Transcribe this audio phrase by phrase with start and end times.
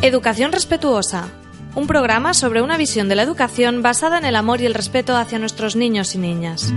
[0.00, 1.28] Educación Respetuosa,
[1.74, 5.16] un programa sobre una visión de la educación basada en el amor y el respeto
[5.16, 6.72] hacia nuestros niños y niñas.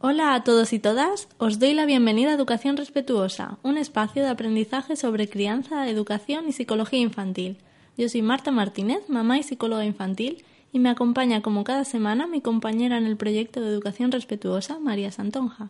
[0.00, 4.30] Hola a todos y todas, os doy la bienvenida a Educación Respetuosa, un espacio de
[4.30, 7.58] aprendizaje sobre crianza, educación y psicología infantil.
[7.98, 12.40] Yo soy Marta Martínez, mamá y psicóloga infantil, y me acompaña como cada semana mi
[12.40, 15.68] compañera en el proyecto de Educación Respetuosa, María Santonja.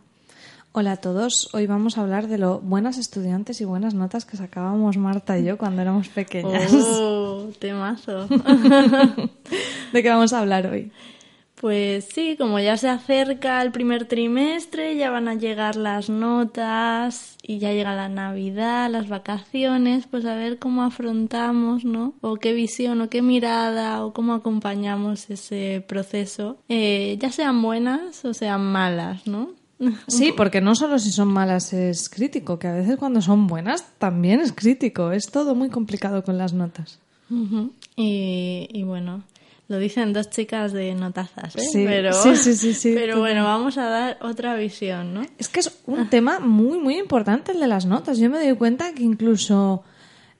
[0.77, 4.35] Hola a todos, hoy vamos a hablar de lo buenas estudiantes y buenas notas que
[4.35, 6.69] sacábamos Marta y yo cuando éramos pequeñas.
[6.73, 8.27] ¡Oh, temazo!
[9.93, 10.91] ¿De qué vamos a hablar hoy?
[11.55, 17.37] Pues sí, como ya se acerca el primer trimestre, ya van a llegar las notas
[17.41, 22.15] y ya llega la Navidad, las vacaciones, pues a ver cómo afrontamos, ¿no?
[22.19, 28.25] O qué visión o qué mirada o cómo acompañamos ese proceso, eh, ya sean buenas
[28.25, 29.63] o sean malas, ¿no?
[30.07, 33.85] Sí, porque no solo si son malas es crítico, que a veces cuando son buenas
[33.97, 35.11] también es crítico.
[35.11, 36.99] Es todo muy complicado con las notas.
[37.95, 39.23] y, y bueno,
[39.67, 41.61] lo dicen dos chicas de notazas, ¿eh?
[41.61, 45.23] Sí, pero, sí, sí, sí, sí, pero bueno, vamos a dar otra visión, ¿no?
[45.39, 48.19] Es que es un tema muy, muy importante el de las notas.
[48.19, 49.83] Yo me doy cuenta que incluso,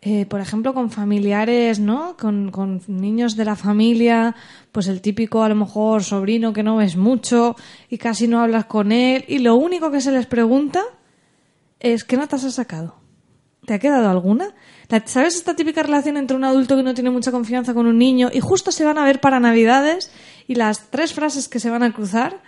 [0.07, 2.15] eh, por ejemplo, con familiares, ¿no?
[2.15, 4.35] Con, con niños de la familia,
[4.71, 7.55] pues el típico, a lo mejor, sobrino que no ves mucho
[7.89, 10.83] y casi no hablas con él y lo único que se les pregunta
[11.79, 12.97] es ¿qué notas has sacado?
[13.65, 14.53] ¿Te ha quedado alguna?
[15.05, 18.29] ¿Sabes esta típica relación entre un adulto que no tiene mucha confianza con un niño
[18.31, 20.11] y justo se van a ver para Navidades
[20.47, 22.43] y las tres frases que se van a cruzar,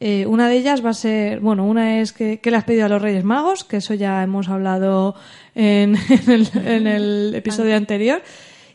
[0.00, 2.86] eh, una de ellas va a ser, bueno, una es que, ¿qué le has pedido
[2.86, 3.64] a los Reyes Magos?
[3.64, 5.14] Que eso ya hemos hablado
[5.54, 8.22] en, en el, en el episodio anterior.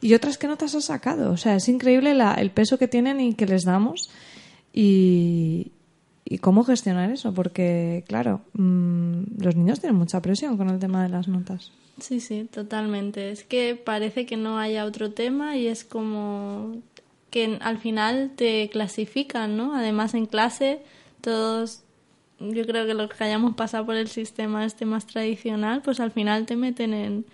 [0.02, 1.32] Y otras que notas has sacado.
[1.32, 4.10] O sea, es increíble la- el peso que tienen y que les damos.
[4.74, 5.72] Y,
[6.26, 11.04] y cómo gestionar eso, porque, claro, mm, los niños tienen mucha presión con el tema
[11.04, 11.72] de las notas.
[12.02, 13.30] Sí, sí, totalmente.
[13.31, 16.76] Es que parece que no haya otro tema y es como
[17.30, 19.76] que al final te clasifican, ¿no?
[19.76, 20.80] Además en clase
[21.23, 21.84] todos,
[22.39, 26.11] yo creo que los que hayamos pasado por el sistema este más tradicional, pues al
[26.11, 27.25] final te meten en,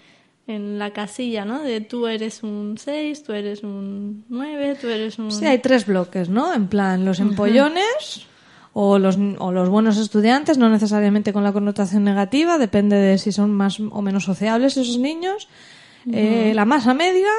[0.47, 1.61] en la casilla, ¿no?
[1.61, 5.31] De tú eres un 6, tú eres un 9, tú eres un...
[5.31, 6.53] Sí, hay tres bloques, ¿no?
[6.53, 8.27] En plan, los empollones
[8.73, 13.31] o, los, o los buenos estudiantes, no necesariamente con la connotación negativa, depende de si
[13.31, 15.47] son más o menos sociables esos niños,
[16.11, 17.31] eh, la masa media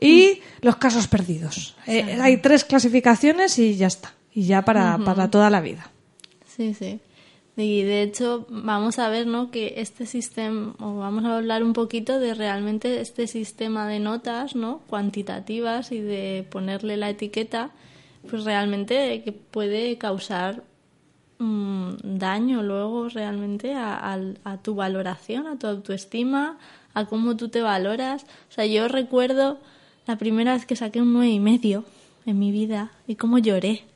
[0.00, 1.76] y los casos perdidos.
[1.86, 4.14] Eh, hay tres clasificaciones y ya está.
[4.32, 5.90] Y ya para, para toda la vida.
[6.46, 7.00] Sí, sí.
[7.56, 9.50] Y de hecho vamos a ver, ¿no?
[9.50, 14.54] Que este sistema, o vamos a hablar un poquito de realmente este sistema de notas,
[14.54, 14.80] ¿no?
[14.86, 17.70] Cuantitativas y de ponerle la etiqueta,
[18.28, 20.62] pues realmente que puede causar
[21.38, 24.18] mm, daño luego realmente a,
[24.62, 26.58] tu valoración, a tu autoestima,
[26.94, 28.24] a cómo tú te valoras.
[28.48, 29.58] O sea, yo recuerdo
[30.06, 31.84] la primera vez que saqué un nueve y medio
[32.26, 33.89] en mi vida y cómo lloré.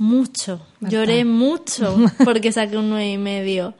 [0.00, 1.94] Mucho, lloré mucho
[2.24, 3.74] porque saqué un nueve y medio.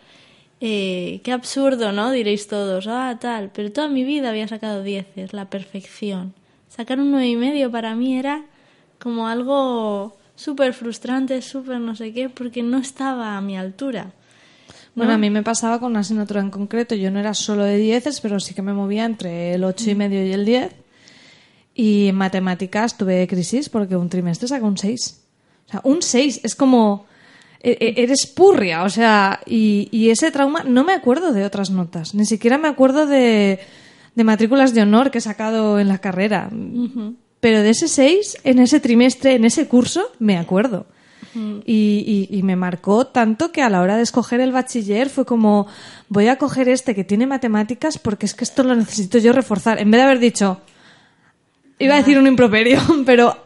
[0.60, 2.10] Eh, qué absurdo, ¿no?
[2.10, 6.34] Diréis todos, ah, tal, pero toda mi vida había sacado dieces, la perfección.
[6.68, 8.44] Sacar un nueve y medio para mí era
[8.98, 14.12] como algo súper frustrante, súper no sé qué, porque no estaba a mi altura.
[14.94, 16.94] Bueno, a mí me pasaba con una asignatura en concreto.
[16.94, 19.94] Yo no era solo de dieces, pero sí que me movía entre el ocho y
[19.94, 20.70] medio y el 10.
[21.74, 25.19] Y en matemáticas tuve crisis porque un trimestre saca un 6.
[25.70, 27.06] O sea, un 6 es como...
[27.62, 31.70] e- e- Eres purria, o sea, y, y ese trauma no me acuerdo de otras
[31.70, 33.58] notas, ni siquiera me acuerdo de,
[34.14, 36.50] de matrículas de honor que he sacado en la carrera.
[37.40, 40.86] Pero de ese 6, en ese trimestre, en ese curso, me acuerdo.
[41.64, 45.24] Y, y- y me marcó tanto que a la hora de escoger el bachiller fue
[45.24, 45.68] como,
[46.08, 49.80] voy a coger este que tiene matemáticas porque es que esto lo necesito yo reforzar.
[49.80, 50.60] En vez de haber dicho,
[51.78, 53.36] iba a decir un improperio, pero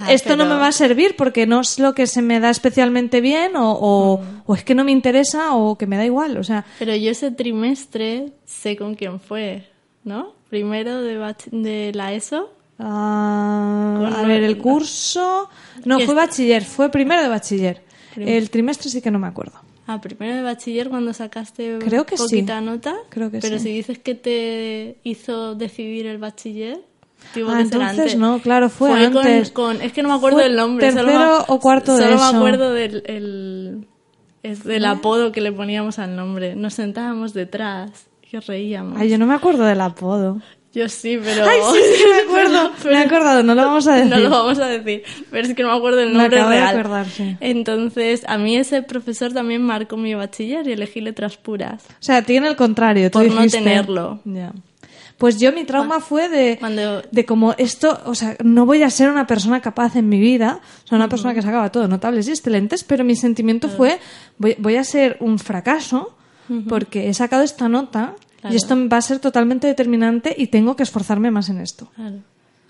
[0.00, 2.48] Ah, esto no me va a servir porque no es lo que se me da
[2.50, 6.36] especialmente bien o, o- o es que no me interesa o que me da igual.
[6.38, 9.66] O sea, Pero yo ese trimestre sé con quién fue,
[10.04, 10.32] ¿no?
[10.48, 12.50] Primero de, la ESO.
[12.78, 15.48] ah, a ver, el curso...
[15.84, 17.82] No, fue es- bachiller, fue primero de bachiller.
[18.16, 19.52] El trimestre sí que no me acuerdo.
[19.86, 22.22] Ah, primero de bachiller cuando sacaste Creo que sí.
[22.22, 22.94] poquita nota.
[23.08, 23.64] Creo que pero sí.
[23.64, 26.80] si dices que te hizo decidir el bachiller,
[27.34, 28.16] tuvo Ah, que ser entonces antes.
[28.16, 29.50] no, claro, fue con- antes.
[29.50, 30.90] con- es que no me acuerdo Fue del nombre.
[30.92, 32.32] solo tercero me- o cuarto de Solo eso.
[32.32, 33.86] me acuerdo del el,
[34.42, 36.54] es del apodo que le poníamos al nombre.
[36.56, 37.90] Nos sentábamos detrás
[38.30, 38.98] y reíamos.
[39.00, 40.40] Ay, yo no me acuerdo del apodo.
[40.72, 41.44] Yo sí, pero...
[41.48, 42.70] Ay, sí, sí, me acuerdo.
[42.84, 44.08] me he acordado, no lo vamos a decir.
[44.08, 46.50] No lo vamos a decir, pero es que no me acuerdo el Me nombre acabo
[46.52, 46.78] de real.
[46.78, 47.36] acordar, sí.
[47.40, 51.82] Entonces, a mí ese profesor también marcó mi bachiller y elegí letras puras.
[51.90, 53.10] O sea, tiene el contrario.
[53.10, 54.20] Tú Por no dijiste- tenerlo.
[54.24, 54.52] Ya.
[55.20, 58.88] Pues yo mi trauma fue de, Cuando- de como esto, o sea, no voy a
[58.90, 62.26] ser una persona capaz en mi vida, o sea, una persona que sacaba todo notables
[62.26, 63.98] y excelentes, pero mi sentimiento fue,
[64.38, 66.16] voy, voy a ser un fracaso
[66.68, 68.54] porque he sacado esta nota Claro.
[68.54, 71.90] y esto va a ser totalmente determinante y tengo que esforzarme más en esto.
[71.94, 72.16] Claro.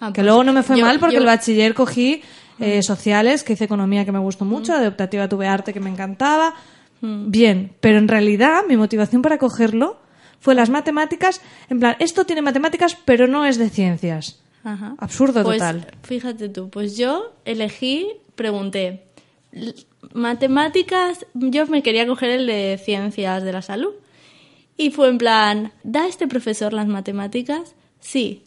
[0.00, 2.20] Ah, Que pues luego no me fue yo- mal porque yo- el bachiller cogí
[2.58, 5.88] eh, sociales, que hice economía que me gustó mucho, de optativa tuve arte que me
[5.88, 6.52] encantaba.
[7.00, 9.96] Bien, pero en realidad mi motivación para cogerlo
[10.40, 14.40] fue las matemáticas, en plan, esto tiene matemáticas, pero no es de ciencias.
[14.64, 14.94] Ajá.
[14.98, 15.86] Absurdo Pues, total.
[16.02, 19.04] Fíjate tú, pues yo elegí, pregunté,
[20.12, 23.92] matemáticas, yo me quería coger el de ciencias de la salud.
[24.76, 27.74] Y fue en plan, ¿da este profesor las matemáticas?
[28.00, 28.44] Sí.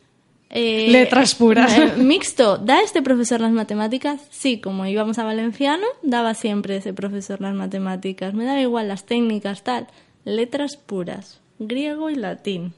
[0.50, 1.78] Eh, Letras puras.
[1.78, 4.22] eh, mixto, ¿da este profesor las matemáticas?
[4.32, 8.34] Sí, como íbamos a Valenciano, daba siempre ese profesor las matemáticas.
[8.34, 9.88] Me daba igual las técnicas, tal.
[10.26, 12.74] Letras puras, griego y latín.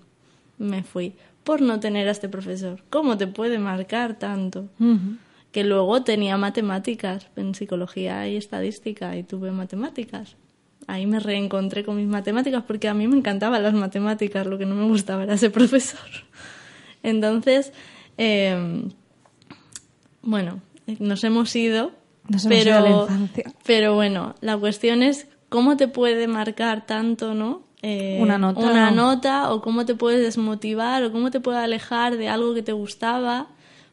[0.58, 2.82] Me fui por no tener a este profesor.
[2.90, 4.68] ¿Cómo te puede marcar tanto?
[5.52, 10.36] Que luego tenía matemáticas en psicología y estadística y tuve matemáticas.
[10.88, 14.66] Ahí me reencontré con mis matemáticas porque a mí me encantaban las matemáticas, lo que
[14.66, 16.00] no me gustaba era ese profesor.
[17.04, 17.74] Entonces,
[18.18, 18.88] eh,
[20.22, 20.62] bueno,
[21.00, 21.92] nos hemos ido,
[22.28, 23.54] Nos hemos ido a la infancia.
[23.66, 27.64] pero bueno, la cuestión es cómo te puede marcar tanto, ¿no?
[27.88, 28.60] Eh, Una nota.
[28.62, 32.64] Una nota, o cómo te puedes desmotivar, o cómo te puede alejar de algo que
[32.64, 33.50] te gustaba,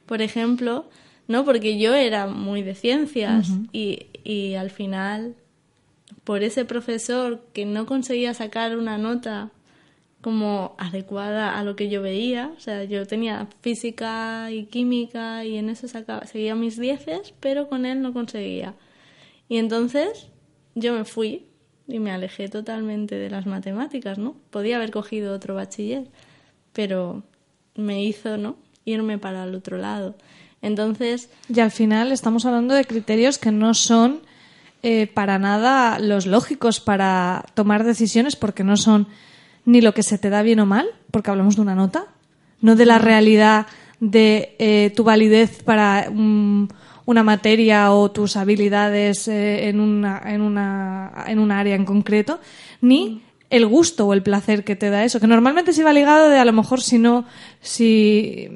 [0.06, 0.86] por ejemplo,
[1.28, 1.44] ¿no?
[1.44, 5.34] Porque yo era muy de ciencias y, y al final,
[6.24, 9.50] por ese profesor que no conseguía sacar una nota
[10.22, 12.50] como adecuada a lo que yo veía.
[12.56, 17.68] O sea, yo tenía física y química y en eso sacaba, seguía mis dieces, pero
[17.68, 18.74] con él no conseguía.
[19.50, 20.28] Y entonces
[20.74, 21.51] yo me fui
[21.92, 24.34] y me alejé totalmente de las matemáticas, ¿no?
[24.50, 26.04] Podía haber cogido otro bachiller,
[26.72, 27.22] pero
[27.76, 28.56] me hizo, ¿no?
[28.86, 30.14] Irme para el otro lado.
[30.62, 34.20] Entonces, Y al final estamos hablando de criterios que no son
[34.82, 39.06] eh, para nada los lógicos para tomar decisiones porque no son
[39.66, 42.06] ni lo que se te da bien o mal, porque hablamos de una nota,
[42.62, 43.66] no de la realidad
[44.00, 46.68] de eh, tu validez para mm,
[47.04, 52.40] una materia o tus habilidades eh, en, una, en, una, en un área en concreto,
[52.80, 53.22] ni
[53.52, 56.38] el gusto o el placer que te da eso, que normalmente se va ligado de
[56.38, 57.26] a lo mejor si no,
[57.60, 58.48] si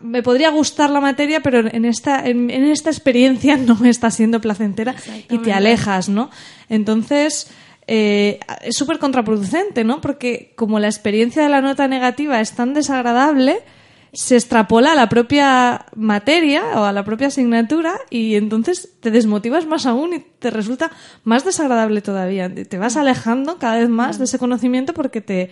[0.00, 4.10] me podría gustar la materia, pero en esta, en, en esta experiencia no me está
[4.10, 4.96] siendo placentera
[5.30, 6.30] y te alejas, ¿no?
[6.68, 7.48] Entonces,
[7.86, 10.00] eh, es súper contraproducente, ¿no?
[10.00, 13.62] Porque como la experiencia de la nota negativa es tan desagradable,
[14.12, 19.66] se extrapola a la propia materia o a la propia asignatura y entonces te desmotivas
[19.66, 20.90] más aún y te resulta
[21.24, 22.52] más desagradable todavía.
[22.52, 25.50] Te vas alejando cada vez más de ese conocimiento porque te,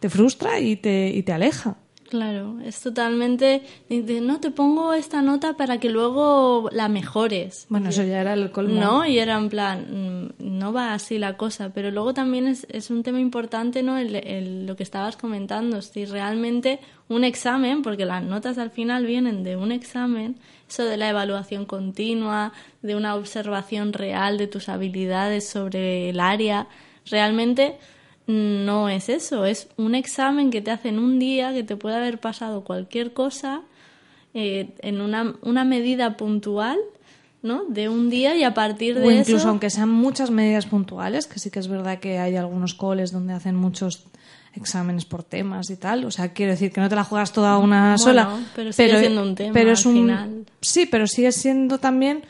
[0.00, 1.76] te frustra y te, y te aleja.
[2.10, 7.66] Claro, es totalmente de, no te pongo esta nota para que luego la mejores.
[7.68, 8.80] Bueno, eso ya era el colmo.
[8.80, 12.66] No, y era en plan, mm, no va así la cosa, pero luego también es,
[12.68, 13.96] es un tema importante, ¿no?
[13.96, 19.06] El, el- lo que estabas comentando, si realmente un examen, porque las notas al final
[19.06, 20.34] vienen de un examen,
[20.68, 22.52] eso de la evaluación continua,
[22.82, 26.66] de una observación real de tus habilidades sobre el área,
[27.08, 27.76] realmente
[28.30, 32.18] no es eso, es un examen que te hacen un día, que te puede haber
[32.18, 33.62] pasado cualquier cosa
[34.34, 36.78] eh, en una, una medida puntual,
[37.42, 37.64] ¿no?
[37.64, 39.48] De un día y a partir de O incluso eso...
[39.48, 43.32] aunque sean muchas medidas puntuales, que sí que es verdad que hay algunos coles donde
[43.32, 44.04] hacen muchos
[44.54, 46.04] exámenes por temas y tal.
[46.04, 48.30] O sea, quiero decir que no te la juegas toda una Bueno, sola.
[48.54, 50.44] pero sigue siendo un tema pero es al un- final.
[50.60, 52.22] Sí, pero sigue siendo también.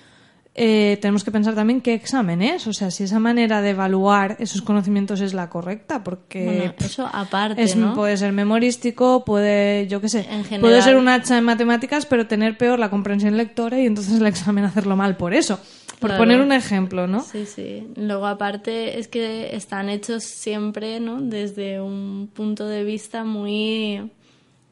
[0.63, 2.67] Eh, tenemos que pensar también qué examen es.
[2.67, 6.45] O sea, si esa manera de evaluar esos conocimientos es la correcta, porque.
[6.45, 7.95] Bueno, eso aparte, es- ¿no?
[7.95, 10.61] Puede ser memorístico, puede, yo qué sé, En general.
[10.61, 14.27] puede ser un hacha en matemáticas, pero tener peor la comprensión lectora y entonces el
[14.27, 15.59] examen hacerlo mal por eso.
[15.99, 16.23] Por Claro.
[16.23, 17.21] poner un ejemplo, ¿no?
[17.23, 17.87] Sí, sí.
[17.97, 21.21] Luego, aparte, es que están hechos siempre, ¿no?
[21.23, 24.11] Desde un punto de vista muy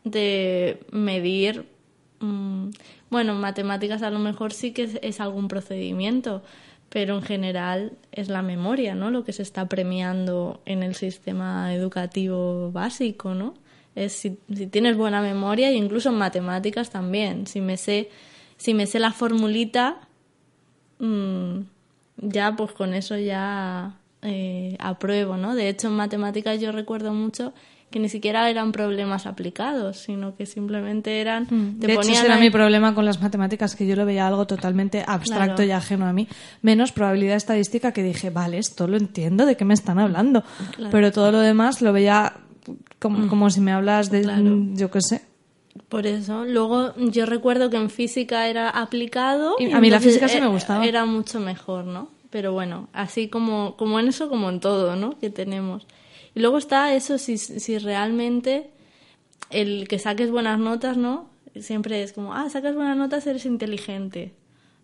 [0.05, 1.67] de medir.
[2.21, 2.71] Mm,
[3.11, 6.43] bueno, matemáticas a lo mejor sí que es, algún procedimiento,
[6.89, 9.11] pero en general es la memoria, ¿no?
[9.11, 13.55] Lo que se está premiando en el sistema educativo básico, ¿no?
[13.95, 17.47] Es si, si tienes buena memoria, e incluso en matemáticas también.
[17.47, 18.11] Si me sé,
[18.57, 20.01] si me sé la formulita,
[20.99, 21.61] mm,
[22.19, 25.55] ya pues con eso ya eh, apruebo, ¿no?
[25.55, 27.53] De hecho, en matemáticas yo recuerdo mucho
[27.91, 31.45] que ni siquiera eran problemas aplicados, sino que simplemente eran...
[31.51, 31.79] Mm.
[31.81, 34.27] te De hecho, ese era ahí- mi problema con las matemáticas, que yo lo veía
[34.29, 35.69] algo totalmente abstracto Claro.
[35.69, 36.29] y ajeno a mí.
[36.63, 40.43] Menos probabilidad estadística que dije, vale, esto lo entiendo, ¿de qué me están hablando?
[40.91, 42.35] Pero todo lo demás lo veía
[42.99, 44.23] como, como si me hablas de, Mm.
[44.25, 44.43] Claro.
[44.43, 45.23] mm, yo qué sé.
[45.89, 49.55] Por eso, luego yo recuerdo que en física era aplicado.
[49.59, 50.85] Y a mí la física sí me e- gustaba.
[50.85, 52.11] Era mucho mejor, ¿no?
[52.31, 55.19] Pero bueno, así como, como en eso, como en todo, ¿no?
[55.19, 55.87] Que tenemos.
[56.39, 58.71] Y luego está eso, si, si realmente
[59.51, 61.29] el que saques buenas notas, ¿no?
[61.59, 64.37] Siempre es como, ah, sacas buenas notas, eres inteligente,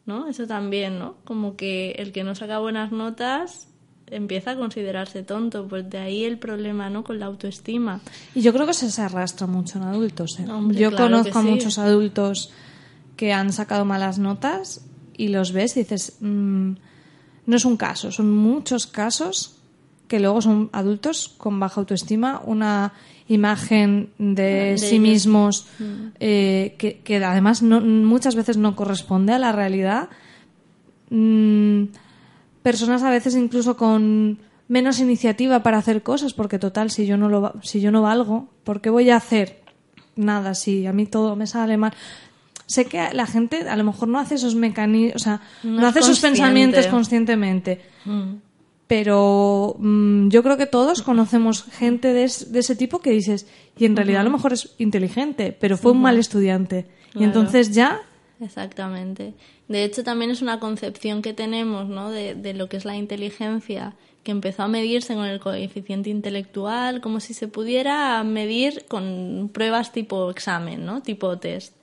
[0.04, 0.26] ¿no?
[0.26, 1.14] Eso también, ¿no?
[1.24, 3.68] Como que el que no saca buenas notas
[4.08, 7.04] empieza a considerarse tonto, pues de ahí el problema, ¿no?
[7.04, 8.00] Con la autoestima.
[8.34, 10.40] Y yo creo que eso se arrastra mucho en adultos.
[10.40, 10.50] ¿eh?
[10.50, 11.48] Hombre, yo claro conozco a sí.
[11.48, 12.50] muchos adultos
[13.16, 14.84] que han sacado malas notas
[15.16, 16.72] y los ves y dices, mm,
[17.46, 19.60] no es un caso, son muchos casos
[20.08, 22.92] que luego son adultos con baja autoestima, una
[23.28, 25.00] imagen de, De sí ellos.
[25.00, 25.66] mismos
[26.20, 30.08] eh, que, que además no, muchas veces no corresponde a la realidad.
[31.10, 31.84] Mm,
[32.62, 37.28] personas a veces incluso con menos iniciativa para hacer cosas, porque total, si yo no
[37.28, 39.62] lo si yo no valgo, ¿por qué voy a hacer
[40.16, 41.92] nada si a mí todo me sale mal?
[42.66, 46.00] Sé que la gente a lo mejor no hace esos mecanismos, o sea, no, hace
[46.00, 46.28] consciente.
[46.28, 47.82] pensamientos conscientemente.
[48.86, 53.46] Pero mm, yo creo que todos conocemos gente de, es- de ese tipo que dices,
[53.78, 56.86] y en realidad a lo mejor es inteligente, pero fue un mal estudiante.
[57.14, 58.00] Y entonces ya
[58.40, 59.32] Exactamente.
[59.68, 62.10] De hecho, también es una concepción que tenemos ¿no?
[62.10, 67.00] de, de lo que es la inteligencia, que empezó a medirse con el coeficiente intelectual,
[67.00, 71.00] como si se pudiera medir con pruebas tipo examen, ¿no?
[71.00, 71.74] tipo test.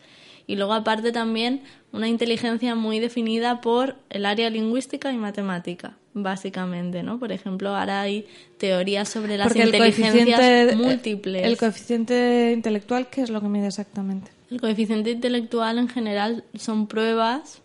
[0.46, 1.62] Y luego, aparte, también
[1.94, 7.04] una inteligencia muy definida por el área lingüística y matemática, básicamente.
[7.04, 7.20] ¿no?
[7.20, 8.26] Por ejemplo, ahora hay
[8.58, 11.46] teorías sobre las porque el inteligencias coeficiente múltiples.
[11.46, 14.32] el coeficiente intelectual, ¿qué es lo que mide exactamente?
[14.50, 17.62] El coeficiente intelectual en general son pruebas,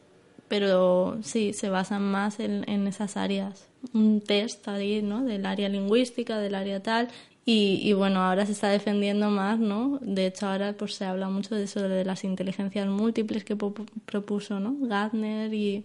[0.48, 3.66] pero sí, se basan más en, en esas áreas.
[3.92, 5.24] Un test ahí, ¿no?
[5.24, 7.08] Del área lingüística, del área tal.
[7.44, 9.98] Y, y bueno, ahora se está defendiendo más, ¿no?
[10.02, 13.56] De hecho, ahora pues se habla mucho de eso, de las inteligencias múltiples que
[14.04, 14.76] propuso, ¿no?
[14.80, 15.84] Gardner y,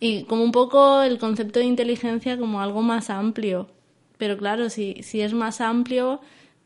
[0.00, 3.68] y como un poco el concepto de inteligencia como algo más amplio.
[4.18, 6.20] Pero claro, si, si es más amplio,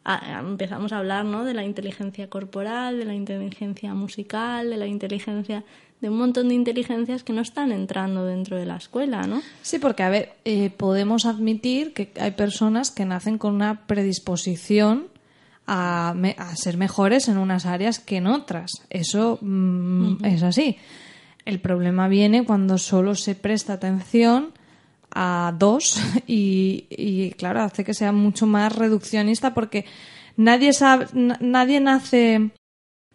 [0.04, 1.44] a- empezamos a hablar ¿no?
[1.44, 5.64] de la inteligencia corporal, de la inteligencia musical, de la inteligencia,
[6.00, 9.40] de un montón de inteligencias que no están entrando dentro de la escuela, ¿no?
[9.62, 15.06] Sí, porque, a ver, eh, podemos admitir que hay personas que nacen con una predisposición
[15.66, 18.70] a, me- a ser mejores en unas áreas que en otras.
[18.90, 20.76] Eso mm, es así.
[21.44, 24.52] El problema viene cuando solo se presta atención
[25.10, 29.84] a dos y, y, claro, hace que sea mucho más reduccionista porque
[30.36, 32.50] nadie sabe, na- nadie nace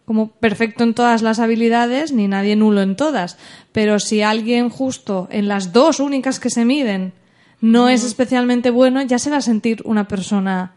[0.04, 3.38] como perfecto en todas las habilidades ni nadie nulo en todas.
[3.72, 7.12] Pero si alguien justo en las dos únicas que se miden
[7.60, 10.72] no es especialmente bueno, ya se va a sentir una persona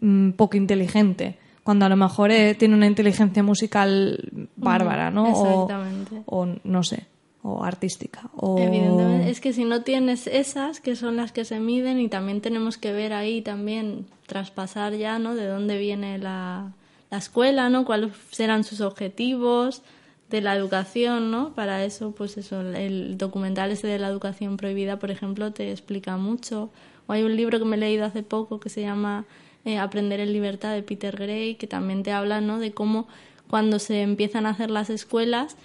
[0.00, 1.38] mm, poco inteligente.
[1.64, 5.24] Cuando a lo mejor eh, tiene una inteligencia musical bárbara, ¿no?
[5.24, 5.28] O-
[5.62, 6.22] Exactamente.
[6.26, 7.06] O, no sé,
[7.42, 8.30] o artística.
[8.36, 8.58] O...
[8.58, 12.40] Evidentemente, es que si no tienes esas, que son las que se miden, y también
[12.40, 15.34] tenemos que ver ahí también, traspasar ya, ¿no?
[15.34, 16.72] De dónde viene la,
[17.10, 17.84] la escuela, ¿no?
[17.84, 19.82] Cuáles serán sus objetivos
[20.30, 21.52] de la educación, ¿no?
[21.54, 26.16] Para eso, pues eso, el documental ese de la educación prohibida, por ejemplo, te explica
[26.16, 26.70] mucho.
[27.06, 29.26] O hay un libro que me he leído hace poco que se llama
[29.64, 32.58] eh, Aprender en libertad de Peter Gray, que también te habla, ¿no?
[32.58, 33.06] De cómo
[33.48, 35.56] cuando se empiezan a hacer las escuelas,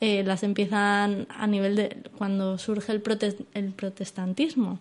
[0.00, 4.78] eh, las empiezan a nivel de cuando surge el, protes- el protestantismo,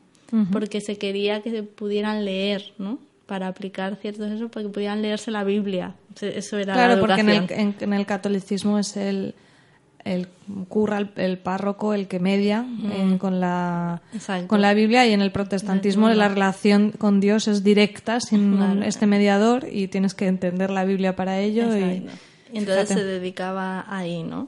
[0.51, 2.99] porque se quería que se pudieran leer, ¿no?
[3.25, 5.95] Para aplicar ciertos eso, para que pudieran leerse la Biblia.
[6.21, 9.33] Eso era la Claro, porque en el, en el catolicismo es el,
[10.05, 10.27] el
[10.67, 14.47] cura, el, el párroco, el que media eh, con, la, Exacto.
[14.47, 18.83] con la Biblia y en el protestantismo la relación con Dios es directa sin Claro.
[18.83, 21.75] este mediador y tienes que entender la Biblia para ello.
[21.77, 22.07] Y,
[22.53, 22.93] entonces fíjate.
[22.95, 24.47] se dedicaba ahí, ¿no?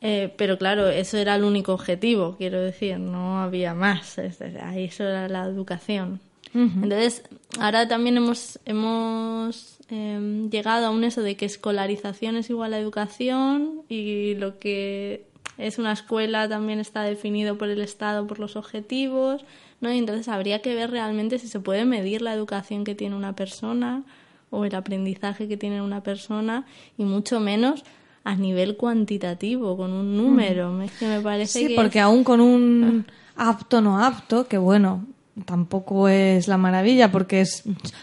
[0.00, 4.18] Eh, pero claro, eso era el único objetivo, quiero decir, no había más.
[4.62, 6.20] Ahí eso era la educación.
[6.54, 7.22] Entonces,
[7.60, 12.78] ahora también hemos, hemos eh, llegado a un eso de que escolarización es igual a
[12.78, 15.26] educación y lo que
[15.58, 19.44] es una escuela también está definido por el Estado, por los objetivos,
[19.80, 19.92] ¿no?
[19.92, 23.34] Y entonces habría que ver realmente si se puede medir la educación que tiene una
[23.34, 24.02] persona
[24.50, 26.64] o el aprendizaje que tiene una persona
[26.98, 27.84] y mucho menos
[28.24, 30.82] a nivel cuantitativo, con un número.
[30.82, 34.58] Es que me parece Sí, que porque es- aún con un apto no apto, que
[34.58, 35.06] bueno,
[35.44, 37.62] tampoco es la maravilla, porque es.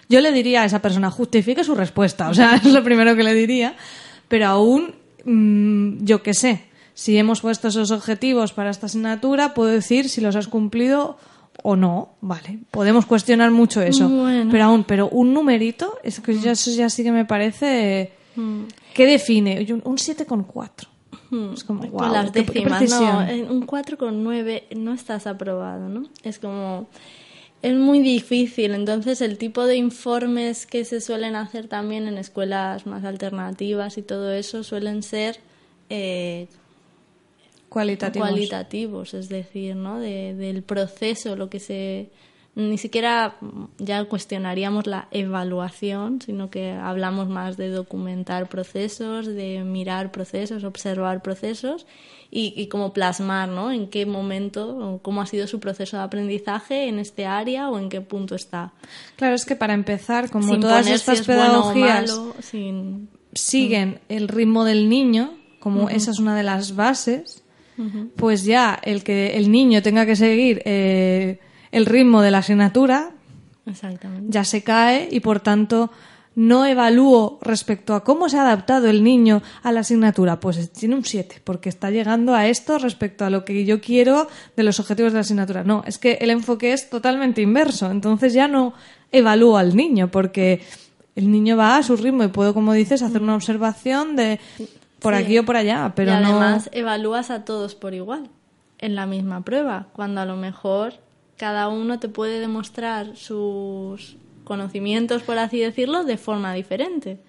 [0.10, 3.24] Yo le diría a esa persona, justifique su respuesta, o sea, es lo primero que
[3.24, 3.76] le diría,
[4.28, 9.70] pero aún, mm, yo qué sé, si hemos puesto esos objetivos para esta asignatura, puedo
[9.72, 11.18] decir si los has cumplido
[11.64, 12.60] o no, vale.
[12.72, 14.50] Podemos cuestionar mucho eso, Bueno.
[14.52, 18.12] pero aún, pero un numerito, es que ya, eso ya sí que me parece.
[18.94, 19.66] ¿Qué define?
[19.72, 20.88] Un, un 7,4.
[21.54, 23.12] Es como, Con guau, las qué- qué décimas, precisión.
[23.14, 26.04] no, en un 4,9 no estás aprobado, ¿no?
[26.24, 26.88] Es como,
[27.64, 32.86] es muy difícil, entonces el tipo de informes que se suelen hacer también en escuelas
[32.86, 35.40] más alternativas y todo eso suelen ser
[35.90, 36.48] eh,
[37.70, 38.28] Cualitativos.
[38.30, 40.00] cualitativos, es decir, ¿no?
[40.00, 42.10] De- del proceso, lo que se...
[42.56, 49.64] Ni siquiera mm, ya cuestionaríamos la evaluación, sino que hablamos más de documentar procesos, de
[49.64, 51.88] mirar procesos, observar procesos
[52.30, 53.72] y, y como plasmar, ¿no?
[53.72, 57.90] En qué momento, cómo ha sido su proceso de aprendizaje en este área o en
[57.90, 58.74] qué punto está.
[59.16, 62.36] Claro, es que para empezar, como sin todas estas si es bueno o pedagogías malo,
[62.40, 63.10] sin...
[63.34, 67.44] siguen el ritmo del niño, como esa es una de las bases,
[68.18, 71.40] pues ya el que el niño tenga que seguir eh,
[71.74, 73.12] el ritmo de la asignatura
[73.66, 74.28] Exactamente.
[74.30, 75.92] ya se cae y por tanto
[76.36, 80.40] no evalúo respecto a cómo se ha adaptado el niño a la asignatura.
[80.40, 84.28] Pues tiene un 7, porque está llegando a esto respecto a lo que yo quiero
[84.56, 85.64] de los objetivos de la asignatura.
[85.64, 87.92] No, es que el enfoque es totalmente inverso.
[87.92, 88.74] Entonces ya no
[89.12, 90.64] evalúo al niño, porque
[91.16, 94.40] el niño va a su ritmo y puedo, como dices, hacer una observación de
[95.00, 95.22] por Sí.
[95.24, 96.30] aquí o por allá, pero y no...
[96.30, 98.30] además evalúas a todos por igual
[98.80, 100.96] en la misma prueba, cuando a lo mejor
[101.38, 107.20] cada uno te puede demostrar sus conocimientos, por así decirlo, de forma diferente.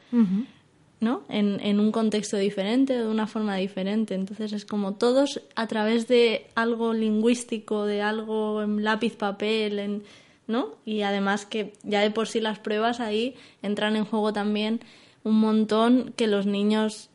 [1.01, 1.23] ¿no?
[1.29, 4.15] En, en un contexto diferente, de una forma diferente.
[4.15, 10.03] Entonces es como todos a través de algo lingüístico, de algo en lápiz, papel, en,
[10.47, 10.77] ¿no?
[10.85, 14.81] Y además que ya de por sí las pruebas ahí entran en juego también
[15.25, 17.11] un montón que los niños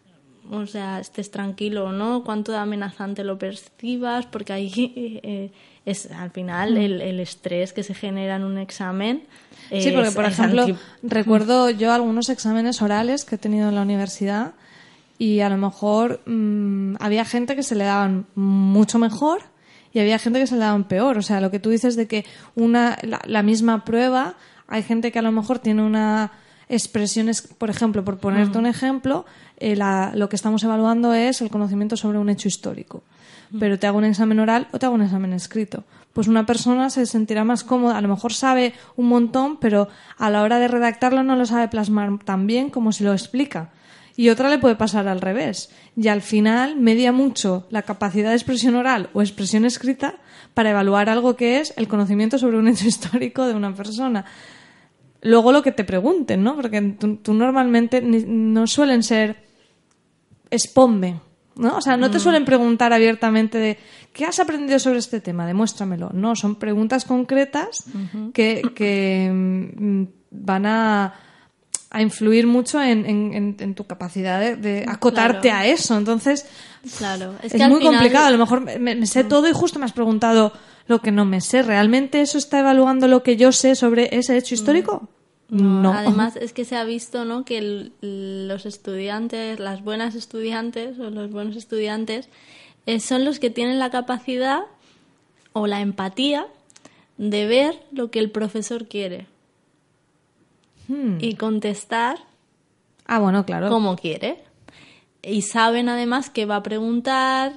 [0.52, 4.72] o sea, estés tranquilo o no, cuánto de amenazante lo percibas, porque ahí
[5.24, 5.52] eh,
[5.92, 9.24] es al final el, el estrés que se genera en un examen.
[9.72, 13.82] Sí, porque por ejemplo, anti- recuerdo yo algunos exámenes orales que he tenido en la
[13.84, 14.54] universidad
[15.18, 19.42] y a lo mejor mm, había gente que se le daban mucho mejor
[19.94, 21.18] y había gente que se le daban peor.
[21.18, 24.36] O sea, lo que tú dices de que una la, la misma prueba,
[24.68, 26.32] hay gente que a lo mejor tiene una
[26.70, 29.26] expresiones, por ejemplo, por ponerte un ejemplo,
[29.58, 33.04] eh, la- lo que estamos evaluando es el conocimiento sobre un hecho histórico.
[33.60, 35.84] Pero te hago un examen oral o te hago un examen escrito.
[36.14, 40.30] Pues una persona se sentirá más cómoda, a lo mejor sabe un montón, pero a
[40.30, 43.72] la hora de redactarlo no lo sabe plasmar tan bien como si lo explica.
[44.16, 45.72] Y otra le puede pasar al revés.
[45.96, 50.16] Y al final media mucho la capacidad de expresión oral o expresión escrita
[50.54, 54.26] para evaluar algo que es el conocimiento sobre un hecho histórico de una persona
[55.22, 56.56] luego lo que te pregunten, ¿no?
[56.56, 59.44] Porque tú, tú normalmente ni- no suelen ser
[60.50, 61.20] exponme,
[61.56, 61.78] ¿no?
[61.78, 63.78] O sea, no te suelen preguntar abiertamente de
[64.14, 65.46] ¿qué has aprendido sobre este tema?
[65.46, 66.10] Demuéstramelo.
[66.14, 67.84] No, son preguntas concretas
[68.34, 71.14] que, que, mm, van a,
[71.92, 75.58] a influir mucho en, en- en- en tu capacidad de, de acotarte Claro.
[75.60, 75.98] a eso.
[75.98, 76.48] Entonces,
[76.98, 78.28] Claro, es es, que al muy final- complicado.
[78.28, 80.54] A lo mejor me, me sé todo y justo me has preguntado
[80.90, 81.64] lo que no me sé.
[81.64, 85.08] ¿Realmente eso está evaluando lo que yo sé sobre ese hecho histórico?
[85.50, 85.94] No.
[85.94, 87.46] Además, es que se ha visto ¿no?
[87.46, 92.28] que el- los estudiantes, las buenas estudiantes o los buenos estudiantes,
[92.86, 94.62] eh, son los que tienen la capacidad
[95.54, 96.48] o la empatía
[97.18, 99.28] de ver lo que el profesor quiere
[100.88, 101.18] Hmm.
[101.20, 102.18] y contestar
[103.06, 103.70] Ah, bueno, claro.
[103.70, 104.44] como quiere.
[105.22, 107.54] Y saben además que va a preguntar,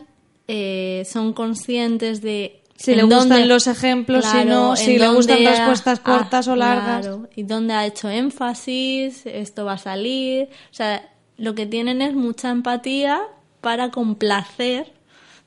[0.49, 2.62] eh, son conscientes de...
[2.77, 6.49] Si le gustan dónde- los ejemplos, si no, si le gustan ha- respuestas ah, cortas
[6.49, 7.07] o largas.
[7.07, 10.49] claro, y dónde ha hecho énfasis, esto va a salir.
[10.71, 13.21] O sea, lo que tienen es mucha empatía
[13.61, 14.93] para complacer.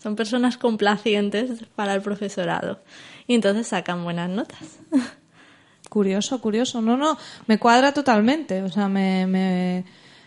[0.02, 2.80] Son personas complacientes para el profesorado.
[3.28, 4.60] Y entonces sacan buenas notas.
[5.90, 6.82] Curioso, curioso.
[6.82, 8.62] No, no, me cuadra totalmente.
[8.64, 9.86] O sea, me, me,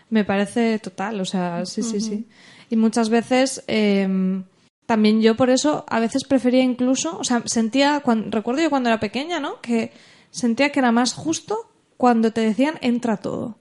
[0.09, 1.19] me parece total.
[1.21, 2.27] O sea, sí, sí, sí.
[2.69, 4.41] Y muchas veces eh,
[4.89, 8.89] también yo por eso a veces prefería incluso, o sea, sentía, cuan- recuerdo yo cuando
[8.89, 9.61] era pequeña, ¿no?
[9.61, 9.91] Que
[10.31, 13.59] sentía que era más justo cuando te decían entra todo.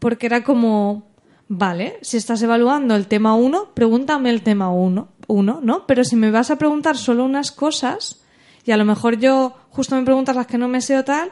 [0.00, 1.06] Porque era como,
[1.46, 5.86] vale, si estás evaluando el tema 1, pregúntame el tema 1, uno, ¿no?
[5.86, 8.20] Pero si me vas a preguntar solo unas cosas
[8.64, 11.30] y a lo mejor yo justo me preguntas las que no me sé o tal,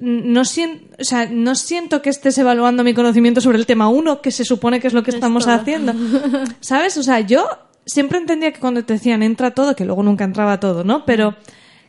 [0.00, 4.22] no, sien- o sea, no siento que estés evaluando mi conocimiento sobre el tema 1,
[4.22, 5.54] que se supone que es lo que Es estamos todo.
[5.56, 5.92] haciendo.
[6.60, 6.96] ¿Sabes?
[6.96, 7.46] O sea, yo
[7.86, 11.06] siempre entendía que cuando te decían entra todo, que luego nunca entraba todo, ¿no?
[11.06, 11.36] Pero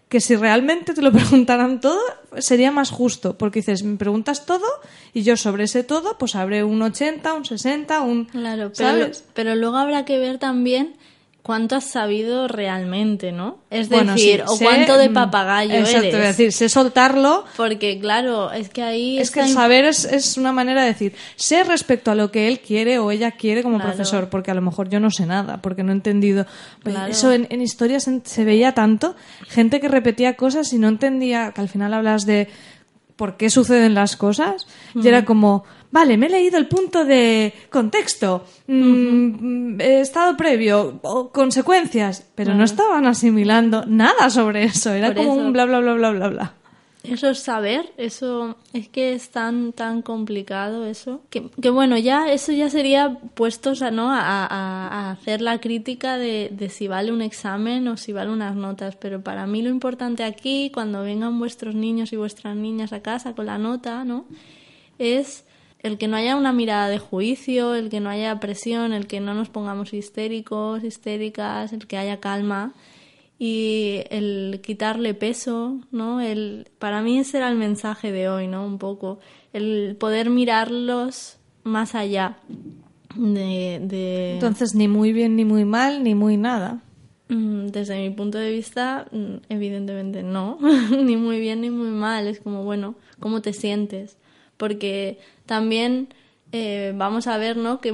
[0.07, 1.99] que si realmente te lo preguntaran todo,
[2.37, 4.65] sería más justo, porque dices, me preguntas todo
[5.13, 8.25] y yo sobre ese todo, pues habré un 80, un 60, un...
[8.25, 9.25] Claro, pero, ¿sabes?
[9.33, 10.95] pero luego habrá que ver también
[11.47, 13.57] cuánto has sabido realmente, ¿no?
[13.71, 16.15] Es Bueno, decir, sí, o sé, cuánto de mm, papagayo Exacto, eres.
[16.15, 20.37] a decir, sé soltarlo, Porque claro, es que ahí Es que el saber es, es
[20.37, 23.77] una manera de decir, sé respecto a lo que él quiere o ella quiere como
[23.77, 23.91] Claro.
[23.93, 26.45] profesor, porque a lo mejor yo no sé nada, porque no he entendido.
[26.83, 27.09] Claro.
[27.11, 29.15] Eso en, en historias se veía tanto,
[29.47, 32.49] gente que repetía cosas y no entendía, que al final hablas de
[33.17, 37.53] por qué suceden las cosas, y era como, vale, me he leído el punto de
[37.69, 45.17] contexto, eh, estado previo, o consecuencias, pero no estaban asimilando nada sobre eso, era Por
[45.17, 45.45] como eso.
[45.47, 46.53] un bla, bla, bla, bla, bla, bla.
[47.09, 52.51] Eso es saber, eso es que es tan tan complicado eso, que, bueno, ya eso
[52.51, 54.11] ya sería puestos a, ¿no?
[54.11, 58.55] a- a hacer la crítica de, de si vale un examen o si vale unas
[58.55, 63.01] notas, pero para mí lo importante aquí, cuando vengan vuestros niños y vuestras niñas a
[63.01, 64.25] casa con la nota, ¿no?
[64.99, 65.45] es
[65.83, 69.19] el que no haya una mirada de juicio, el que no haya presión, el que
[69.19, 72.73] no nos pongamos histéricos, histéricas, el que haya calma
[73.39, 76.21] y el quitarle peso, ¿no?
[76.21, 78.65] El, para mí ese era el mensaje de hoy, ¿no?
[78.65, 79.19] Un poco,
[79.53, 82.37] el poder mirarlos más allá
[83.15, 83.79] de...
[83.83, 86.81] de- Entonces, ni muy bien, ni muy mal, ni muy nada.
[87.29, 90.57] Mm, Desde mi punto de vista, mm, evidentemente no,
[91.03, 92.27] ni muy bien ni muy mal.
[92.27, 94.17] Es como, bueno, ¿cómo te sientes?
[94.57, 96.09] Porque también
[96.51, 97.81] eh, vamos a ver, ¿no?
[97.81, 97.93] Que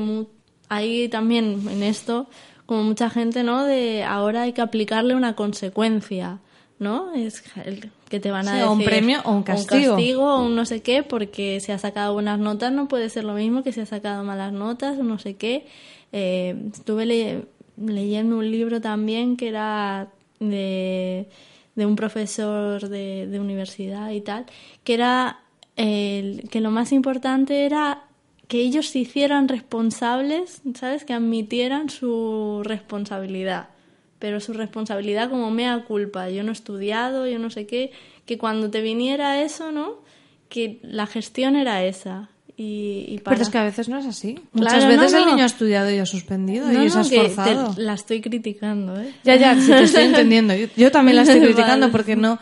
[0.70, 2.28] hay también en esto
[2.66, 3.64] como mucha gente, ¿no?
[3.66, 6.40] De ahora hay que aplicarle una consecuencia,
[6.80, 7.14] ¿no?
[7.14, 9.96] Es el que te van a Sí, decir o un premio o un castigo.
[9.96, 13.24] castigo o un no sé qué, porque si ha sacado buenas notas no puede ser
[13.24, 15.66] lo mismo que si ha sacado malas notas o no sé qué.
[16.12, 17.46] Eh, estuve le-
[17.78, 21.28] leyendo un libro también que era de,
[21.76, 24.46] de un profesor de, de universidad y tal,
[24.84, 25.40] que era
[25.76, 28.04] el- que lo más importante era
[28.54, 31.06] que ellos se hicieran responsables, ¿sabes?
[31.06, 33.70] Que admitieran su responsabilidad.
[34.20, 36.30] Pero su responsabilidad como mea culpa.
[36.30, 37.92] Yo no he estudiado, yo no sé qué.
[38.28, 39.96] Que cuando te viniera eso, ¿no?
[40.50, 42.30] Que la gestión era esa.
[42.56, 43.36] Y, y para...
[43.38, 44.36] Pero es que a veces no es así.
[44.36, 47.02] Claro, Muchas no, veces el niño ha estudiado y ha suspendido No, y se ha
[47.04, 47.74] te- esforzado.
[47.78, 49.12] la estoy criticando, ¿eh?
[49.24, 50.54] Ya, ya, sí te estoy entendiendo.
[50.54, 51.92] Yo, yo también la estoy criticando Vale.
[51.92, 52.38] porque no.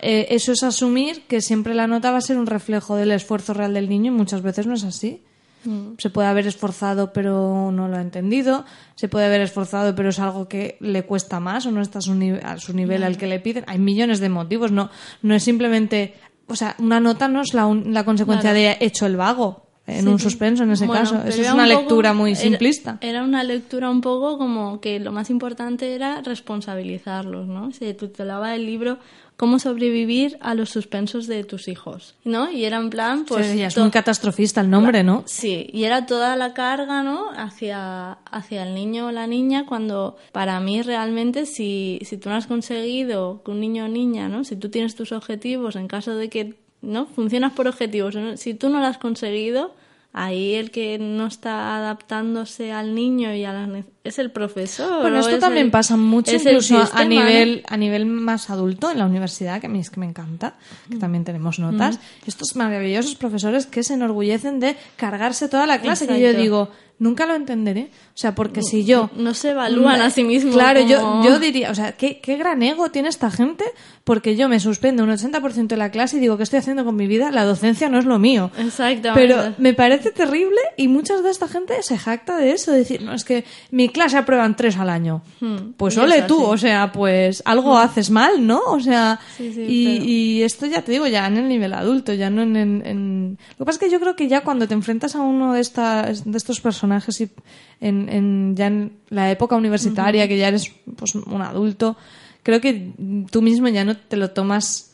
[0.00, 3.54] eh, eso es asumir que siempre la nota va a ser un reflejo del esfuerzo
[3.54, 5.22] real del niño y muchas veces no es así.
[5.64, 5.92] Mm.
[5.98, 10.18] Se puede haber esforzado pero no lo ha entendido, se puede haber esforzado pero es
[10.18, 13.26] algo que le cuesta más o no está a su, a su nivel al que
[13.26, 13.64] le piden.
[13.68, 14.90] Hay millones de motivos, no,
[15.22, 16.14] no es simplemente,
[16.46, 18.76] o sea, una nota no es la, un- la consecuencia Claro.
[18.78, 21.16] de hecho el vago en Sí, un suspenso en ese Bueno, caso.
[21.18, 22.98] Eso es era una un poco- lectura muy era- simplista.
[23.00, 27.72] Era, una lectura un poco como que lo más importante era responsabilizarlos, ¿no?
[27.72, 28.98] Se titulaba el libro
[29.38, 32.52] Cómo sobrevivir a los suspensos de tus hijos, ¿no?
[32.52, 33.46] Y era en plan, pues...
[33.46, 35.24] Sí, es muy catastrofista el nombre, ¿no?
[35.26, 37.30] Sí, y era toda la carga, ¿no?
[37.34, 42.36] Hacia, hacia el niño o la niña, cuando para mí realmente si, si tú no
[42.36, 44.44] has conseguido que un niño o niña, ¿no?
[44.44, 47.06] Si tú tienes tus objetivos, en caso de que, ¿no?
[47.06, 49.74] Funcionas por objetivos, si tú no lo has conseguido,
[50.14, 55.00] ahí el que no está adaptándose al niño y a las es el profesor.
[55.00, 58.98] Bueno, esto es también el- pasa mucho incluso a- nivel a nivel más adulto en
[58.98, 60.54] la universidad, que a mí es que me encanta,
[60.90, 61.98] que también tenemos notas.
[62.26, 66.42] Estos maravillosos profesores que se enorgullecen de cargarse toda la clase, que yo Exacto.
[66.42, 67.90] digo, nunca lo entenderé.
[68.14, 69.10] O sea, porque si yo...
[69.16, 70.54] No se evalúan a sí mismos.
[70.54, 73.64] Claro, yo, como- yo diría, o sea, ¿qué, qué gran ego tiene esta gente
[74.04, 76.94] porque yo me suspendo un 80% de la clase y digo, ¿qué estoy haciendo con
[76.96, 77.30] mi vida?
[77.30, 78.50] La docencia no es lo mío.
[78.58, 79.12] Exactamente.
[79.14, 83.02] Pero me parece terrible y muchas de esta gente se jacta de eso, de decir,
[83.02, 85.22] no, es que mi clase aprueban tres al año.
[85.40, 88.60] Hmm, Pues ole tú, o sea, pues algo haces mal, ¿no?
[88.66, 91.72] O sea, Sí, sí, y, pero- y esto ya te digo, ya en el nivel
[91.72, 94.42] adulto, ya no en, en- en- Lo que pasa es que yo creo que ya
[94.42, 97.28] cuando te enfrentas a uno de, estas, de estos personajes y
[97.80, 101.96] en, en- ya en la época universitaria, que ya eres pues, un adulto,
[102.42, 102.90] creo que
[103.30, 104.92] tú mismo ya no te lo tomas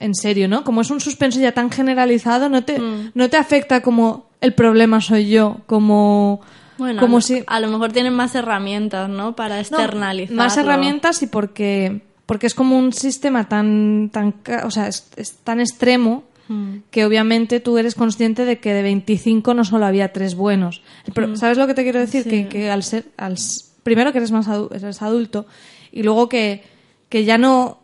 [0.00, 0.64] en serio, ¿no?
[0.64, 3.12] Como es un suspenso ya tan generalizado, no te, Mm.
[3.14, 6.40] no te afecta como el problema soy yo, como...
[6.76, 7.44] Bueno, como a, si...
[7.46, 9.36] a lo mejor tienen más herramientas, ¿no?
[9.36, 10.36] Para No, externalizar.
[10.36, 15.36] más herramientas y porque, porque es como un sistema tan, tan, o sea, es, es
[15.44, 16.78] tan extremo Hmm.
[16.90, 20.82] que obviamente tú eres consciente de que de 25 no solo había tres buenos.
[21.14, 22.22] Pero, ¿Sabes lo que te quiero decir?
[22.24, 22.28] Sí.
[22.30, 23.36] Que, que al ser, al,
[23.82, 25.46] primero que eres más adu- eres adulto
[25.90, 26.62] y luego que,
[27.08, 27.78] que ya no,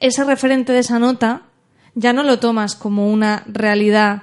[0.00, 1.42] ese referente de esa nota
[1.94, 4.22] ya no lo tomas como una realidad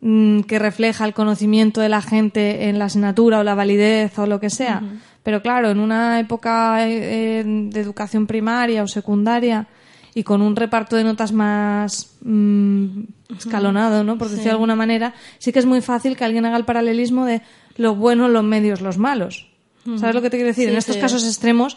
[0.00, 4.26] mm, que refleja el conocimiento de la gente en la asignatura o la validez o
[4.26, 4.82] lo que sea.
[5.22, 9.66] Pero claro, en una época eh, de educación primaria o secundaria,
[10.18, 13.02] y con un reparto de notas más mm,
[13.38, 14.18] escalonado, ¿no?
[14.18, 17.24] Por decirlo de alguna manera, sí que es muy fácil que alguien haga el paralelismo
[17.24, 17.40] de
[17.76, 19.46] lo bueno, los medios, los malos.
[19.98, 20.64] ¿Sabes lo que te quiero decir?
[20.66, 21.00] Sí, en estos sí.
[21.00, 21.76] casos extremos,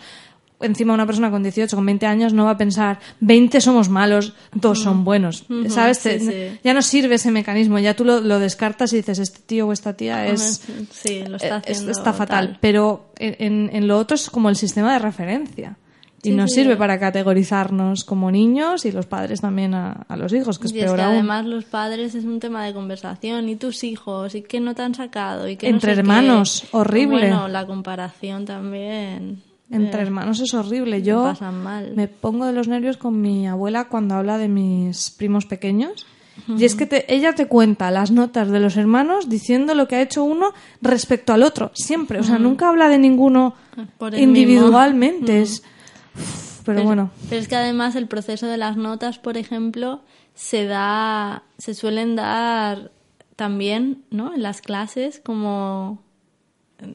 [0.60, 4.34] encima una persona con 18, con 20 años no va a pensar 20 somos malos,
[4.54, 5.46] dos son buenos.
[5.70, 6.00] ¿Sabes?
[6.00, 6.60] sí, Te- sí.
[6.64, 9.72] Ya no sirve ese mecanismo, ya tú lo, lo descartas y dices, este tío o
[9.72, 10.62] esta tía es...
[10.92, 11.92] Sí, lo está eh, haciendo.
[11.92, 12.48] está fatal.
[12.48, 12.58] tal.
[12.60, 15.78] Pero en, en- en lo otro es como el sistema de referencia.
[16.24, 16.62] Y Sí, nos sí.
[16.62, 20.74] sirve para categorizarnos como niños y los padres también a, a los hijos, que es
[20.74, 21.14] Y es peor que aún.
[21.14, 23.50] además los padres es un tema de conversación.
[23.50, 24.36] ¿Y tus hijos?
[24.36, 25.48] ¿Y qué no te han sacado?
[25.50, 26.00] ¿Y qué no Entre qué?
[26.00, 27.22] hermanos, horrible.
[27.30, 29.42] Bueno, la comparación también.
[29.72, 31.02] Entre eh, hermanos es horrible.
[31.02, 31.94] Yo pasan mal.
[31.96, 36.06] me pongo de los nervios con mi abuela cuando habla de mis primos pequeños.
[36.58, 39.96] Y es que te- ella te cuenta las notas de los hermanos diciendo lo que
[39.98, 41.72] ha hecho uno respecto al otro.
[41.74, 42.20] Siempre.
[42.20, 43.54] O sea, nunca habla de ninguno
[44.32, 45.42] individualmente.
[45.42, 45.64] Es...
[46.66, 47.10] Pero, bueno.
[47.30, 50.02] Pero es que además el proceso de las notas, por ejemplo,
[50.36, 52.92] se da, se suelen dar
[53.36, 54.34] también, ¿no?
[54.34, 56.04] En las clases como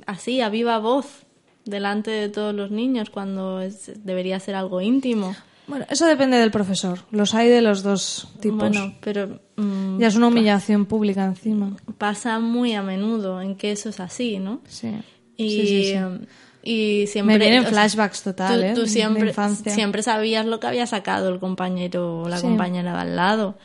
[0.07, 1.24] así, a viva voz,
[1.64, 5.35] delante de todos los niños, cuando es- debería ser algo íntimo.
[5.66, 7.00] Bueno, eso depende del profesor.
[7.11, 8.59] Los hay de los dos tipos.
[8.70, 11.76] Bueno, pero mm, ya es una humillación pública encima.
[11.98, 14.61] pasa muy a menudo en que eso es así, ¿no?
[14.68, 14.92] Sí.
[15.37, 16.26] Y, Sí, sí, sí.
[16.66, 17.38] Y siempre...
[17.38, 18.72] Me vienen flashbacks total, tú, ¿eh?
[18.74, 19.33] tú siempre,
[19.66, 22.42] siempre sabías lo que había sacado el compañero o la Sí.
[22.42, 23.57] compañera de al lado.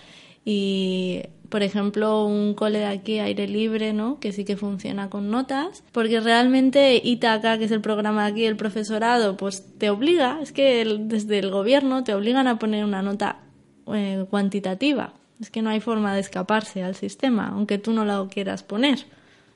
[0.46, 4.20] Y, por ejemplo, un cole de aquí, aire libre, ¿no?
[4.20, 5.84] Que sí que funciona con notas.
[5.92, 10.52] Porque realmente Itaca, que es el programa de aquí, el profesorado, pues te obliga, es
[10.52, 13.38] que el- desde el gobierno te obligan a poner una nota
[13.94, 15.14] eh, cuantitativa.
[15.40, 19.06] Es que no hay forma de escaparse al sistema, aunque tú no la quieras poner.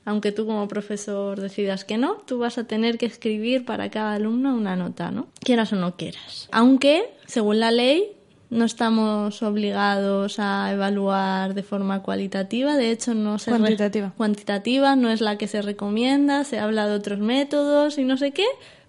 [0.06, 4.14] Aunque tú como profesor decidas que no, tú vas a tener que escribir para cada
[4.14, 5.26] alumno una nota, ¿no?
[5.40, 6.48] Quieras o no quieras.
[6.52, 8.12] Aunque, según la ley,
[8.48, 14.12] no estamos obligados a evaluar de forma cualitativa, de hecho no se Cuantitativa.
[14.16, 18.30] cuantitativa no es la que se recomienda, se habla de otros métodos y no sé
[18.30, 18.46] qué,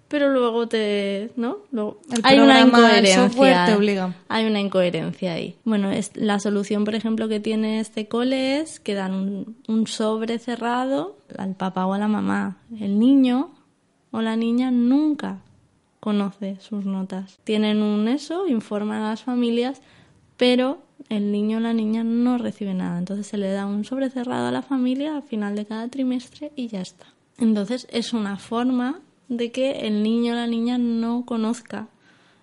[0.08, 1.58] pero luego te, ¿no?
[1.70, 3.28] Luego, El hay una incoherencia.
[3.28, 4.14] software te obliga.
[4.28, 5.56] Hay una incoherencia ahí.
[5.64, 9.86] Bueno, es, la solución, por ejemplo, que tiene este cole es que dan un, un
[9.86, 12.56] sobre cerrado al papá o a la mamá.
[12.80, 13.50] El niño
[14.10, 15.42] o la niña nunca
[16.00, 17.38] conoce sus notas.
[17.44, 19.82] Tienen un eso, informan a las familias,
[20.36, 22.98] pero el niño o la niña no recibe nada.
[22.98, 26.52] Entonces se le da un sobre cerrado a la familia al final de cada trimestre
[26.56, 27.06] y ya está.
[27.38, 31.88] Entonces es una forma de que el niño o la niña no conozca,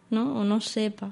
[0.10, 0.40] ¿no?
[0.40, 1.12] O no sepa,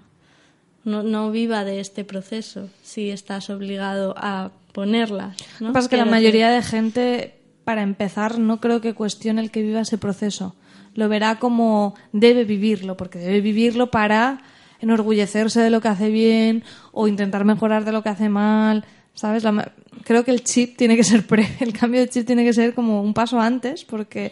[0.84, 5.38] no, no viva de este proceso si estás obligado a ponerlas.
[5.60, 5.68] ¿no?
[5.68, 9.42] Lo que pasa es que la mayoría de gente, para empezar, no creo que cuestione
[9.42, 10.56] el que viva ese proceso.
[10.94, 14.42] Lo verá como debe vivirlo, porque debe vivirlo para
[14.80, 18.86] enorgullecerse de lo que hace bien o intentar mejorar de lo que hace mal.
[19.16, 19.44] ¿Sabes?
[19.44, 19.72] La
[20.04, 22.74] creo que el chip tiene que ser pre, el cambio de chip tiene que ser
[22.74, 24.32] como un paso antes, porque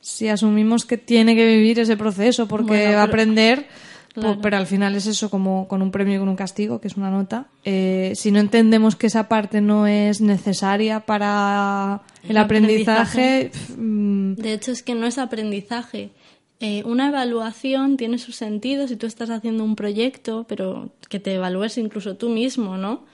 [0.00, 3.66] si asumimos que tiene que vivir ese proceso porque Bueno, va a aprender,
[4.12, 4.40] Claro.
[4.42, 6.96] pero al final es eso como con un premio y con un castigo, que es
[6.96, 7.46] una nota.
[7.64, 14.34] Eh, si no entendemos que esa parte no es necesaria para el, El aprendizaje, mm,
[14.34, 16.10] De hecho, es que no es aprendizaje.
[16.58, 21.34] Eh, una evaluación tiene su sentido si tú estás haciendo un proyecto, pero que te
[21.34, 23.04] evalúes incluso tú mismo, ¿no?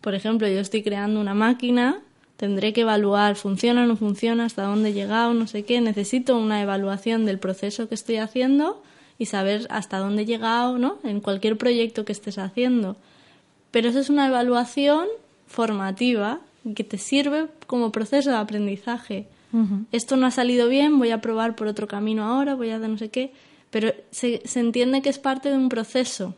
[0.00, 2.00] Por ejemplo, yo estoy creando una máquina,
[2.36, 5.80] tendré que evaluar, funciona o no funciona, hasta dónde he llegado, no sé qué.
[5.80, 8.82] Necesito una evaluación del proceso que estoy haciendo
[9.18, 10.98] y saber hasta dónde he llegado, ¿no?
[11.02, 12.96] En cualquier proyecto que estés haciendo.
[13.70, 15.06] Pero eso es una evaluación
[15.46, 16.40] formativa
[16.74, 19.26] que te sirve como proceso de aprendizaje.
[19.90, 22.90] Esto no ha salido bien, voy a probar por otro camino ahora, voy a hacer
[22.90, 23.32] no sé qué.
[23.70, 26.34] Pero se, se entiende que es parte de un proceso.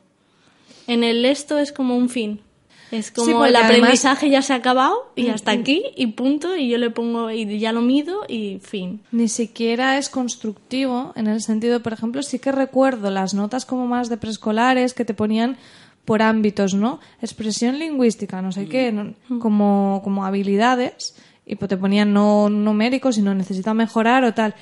[0.87, 2.41] En el esto es como un fin.
[2.91, 6.69] Es como el además- aprendizaje ya se ha acabado y hasta aquí y punto y
[6.69, 9.01] yo le pongo y ya lo mido y fin.
[9.13, 13.87] ni siquiera es constructivo en el sentido, por ejemplo, sí que recuerdo las notas como
[13.87, 15.57] más de preescolares que te ponían
[16.05, 17.01] por ámbitos, ¿no?
[17.21, 23.17] Expresión lingüística, no sé qué, no- como, como habilidades, y pues te ponían no numéricos,
[23.17, 24.55] sino necesita mejorar o tal.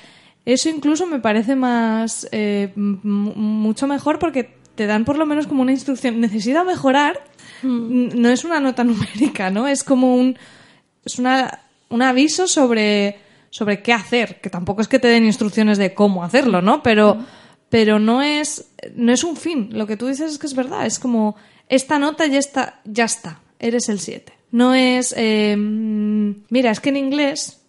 [0.45, 5.61] Eso incluso me parece más, eh, mucho mejor porque te dan por lo menos como
[5.63, 7.19] una instrucción, necesita mejorar,
[7.63, 9.67] n- no es una nota numérica, ¿no?
[9.67, 10.37] Es como un,
[11.03, 11.59] es una,
[11.89, 16.23] un aviso sobre, sobre qué hacer, que tampoco es que te den instrucciones de cómo
[16.23, 16.81] hacerlo, ¿no?
[16.83, 17.17] Pero,
[17.69, 19.69] pero no es, no es un fin.
[19.73, 21.35] Lo que tú dices es que es verdad, es como
[21.67, 24.31] esta nota ya está, ya está, eres el 7.
[24.51, 27.61] No es, eh, mm, mira, es que en inglés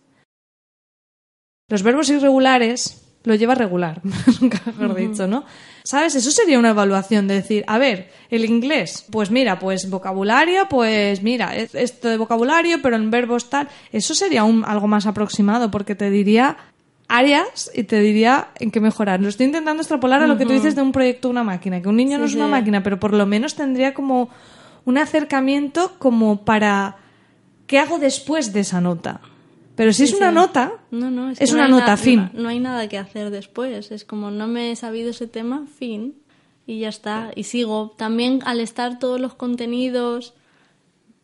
[1.69, 4.01] los verbos irregulares lo lleva regular,
[4.41, 5.45] nunca mejor dicho, ¿no?
[5.89, 6.15] ¿Sabes?
[6.17, 11.23] Eso sería una evaluación de decir, a ver, el inglés, pues mira, pues vocabulario, pues
[11.23, 13.69] mira, esto de vocabulario, pero en verbos tal.
[13.91, 16.59] Eso sería un, algo más aproximado porque te diría
[17.09, 19.23] áreas y te diría en qué mejorar.
[19.23, 21.89] Lo estoy intentando extrapolar a lo que tú dices de un proyecto una máquina, que
[21.89, 24.29] un niño no es una máquina, pero por lo menos tendría como
[24.85, 26.97] un acercamiento como para
[27.67, 29.23] qué hago después de esa nota.
[29.79, 32.31] Pero si es una nota, no, es, una nota, fin.
[32.35, 33.93] No, hay nada que hacer después.
[33.93, 36.17] Es como no me he sabido ese tema, fin.
[36.67, 37.31] Y ya está.
[37.37, 37.95] Y sigo.
[37.97, 40.35] También al estar todos los contenidos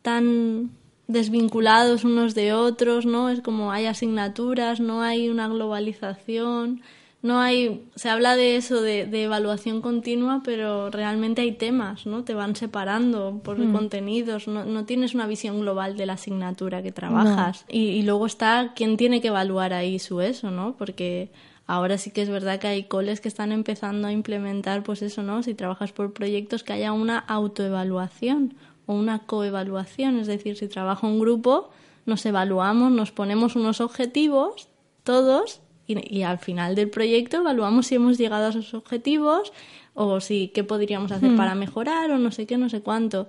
[0.01, 0.71] tan
[1.07, 3.27] desvinculados unos de otros, ¿no?
[3.27, 6.81] Es como hay asignaturas, no hay una globalización
[7.25, 12.23] no hay, se habla de eso, de, evaluación continua, pero realmente hay temas, ¿no?
[12.23, 13.73] Te van separando por mm.
[13.73, 17.65] contenidos, no, no, tienes una visión global de la asignatura que trabajas.
[17.67, 20.75] Y, luego está quién tiene que evaluar ahí su eso, ¿no?
[20.77, 21.31] Porque
[21.65, 25.23] ahora sí que es verdad que hay coles que están empezando a implementar, pues eso,
[25.23, 25.41] ¿no?
[25.41, 28.53] Si trabajas por proyectos, que haya una autoevaluación
[28.85, 31.71] o una coevaluación, es decir, si trabaja un grupo,
[32.05, 34.69] nos evaluamos, nos ponemos unos objetivos,
[35.03, 39.53] todos, y, al final del proyecto evaluamos si hemos llegado a esos objetivos
[39.93, 41.37] o si qué podríamos hacer hmm.
[41.37, 43.27] para mejorar o no sé qué, no sé cuánto.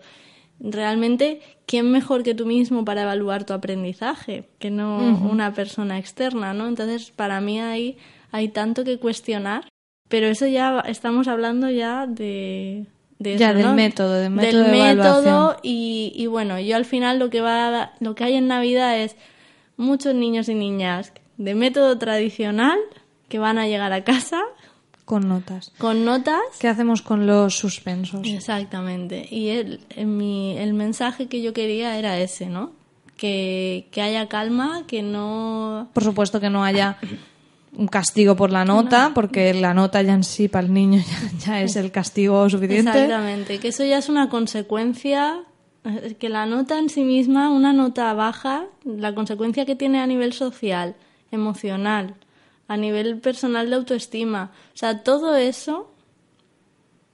[0.59, 4.99] Realmente, ¿quién mejor que tú mismo para evaluar tu aprendizaje que no
[5.31, 6.67] una persona externa, ¿no?
[6.67, 7.99] Entonces, para mí hay,
[8.33, 9.69] hay tanto que cuestionar,
[10.09, 12.87] pero eso ya estamos hablando ya de,
[13.19, 17.29] de ya del método, del método, del método y, y bueno, yo al final lo
[17.29, 19.15] que va lo que hay en Navidad es
[19.77, 22.79] muchos niños y niñas de método tradicional
[23.29, 24.43] que van a llegar a casa
[25.07, 25.73] con notas.
[25.79, 26.41] Con notas.
[26.59, 28.27] ¿Qué hacemos con los suspensos?
[28.27, 29.27] Exactamente.
[29.31, 32.73] Y el, mi, el mensaje que yo quería era ese, ¿no?
[33.17, 35.91] Que, que, haya calma, que no...
[35.93, 36.99] Por supuesto que no haya
[37.77, 41.39] un castigo por la nota, porque la nota ya en sí para el niño ya,
[41.39, 42.91] ya es el castigo suficiente.
[42.91, 45.45] Exactamente, que eso ya es una consecuencia
[46.19, 50.33] que la nota en sí misma, una nota baja, la consecuencia que tiene a nivel
[50.33, 50.97] social
[51.31, 52.15] emocional,
[52.69, 54.53] a nivel personal de autoestima.
[54.75, 55.91] O sea, todo eso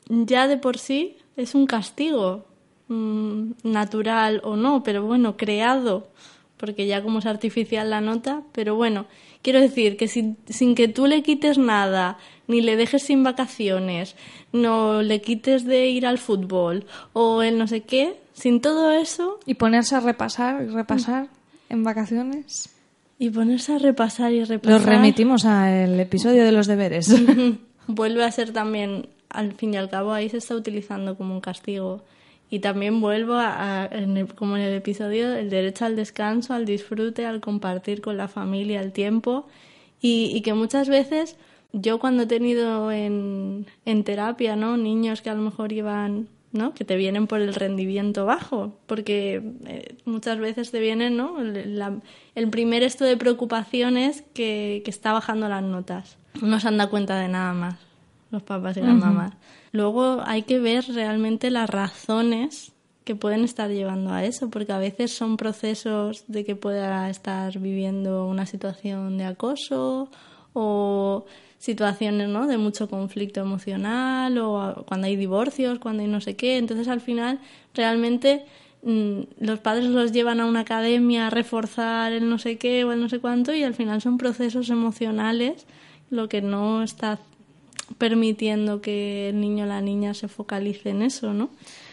[0.09, 2.47] ya de por sí es un castigo,
[2.89, 6.09] mm, natural o no, pero bueno, creado,
[6.57, 9.07] porque ya como es artificial la nota, pero bueno,
[9.43, 14.17] quiero decir que sin, sin que tú le quites nada, ni le dejes sin vacaciones,
[14.53, 19.41] no le quites de ir al fútbol o el no sé qué, sin todo eso...
[19.47, 21.29] Y ponerse a repasar y repasar
[21.69, 22.71] en vacaciones.
[23.23, 24.81] Y ponerse a repasar y repasar.
[24.81, 27.15] Los remitimos al episodio de los deberes.
[27.87, 31.41] Vuelve a ser también, al fin y al cabo, ahí se está utilizando como un
[31.41, 32.03] castigo.
[32.51, 33.89] Y también vuelvo a,
[34.35, 38.81] como en el episodio, el derecho al descanso, al disfrute, al compartir con la familia
[38.81, 39.47] el tiempo.
[40.01, 41.37] Y, y que muchas veces
[41.73, 44.77] yo cuando he tenido en, en terapia, ¿no?
[44.77, 46.75] Niños que a lo mejor llevan ¿no?
[46.75, 51.41] que te vienen por el rendimiento bajo, porque eh, muchas veces te vienen ¿no?
[51.41, 56.19] el, primer esto de preocupaciones que, que está bajando las notas.
[56.41, 57.77] No se han dado cuenta de nada más
[58.33, 59.35] los papás y las mamás.
[59.73, 62.73] Luego hay que ver realmente las razones
[63.05, 67.59] que pueden estar llevando a eso, porque a veces son procesos de que pueda estar
[67.59, 70.09] viviendo una situación de acoso
[70.55, 71.27] o
[71.63, 72.49] situaciones ¿no?
[72.49, 76.59] de mucho conflicto emocional o cuando hay divorcios, cuando hay no sé qué.
[76.59, 77.39] Entonces al final
[77.73, 78.45] realmente
[78.83, 82.91] mm, los padres los llevan a una academia a reforzar el no sé qué o
[82.91, 85.65] el no sé cuánto y al final son procesos emocionales
[86.11, 87.21] lo que no está
[87.97, 91.49] permitiendo que el niño o la niña se focalice en eso, ¿no?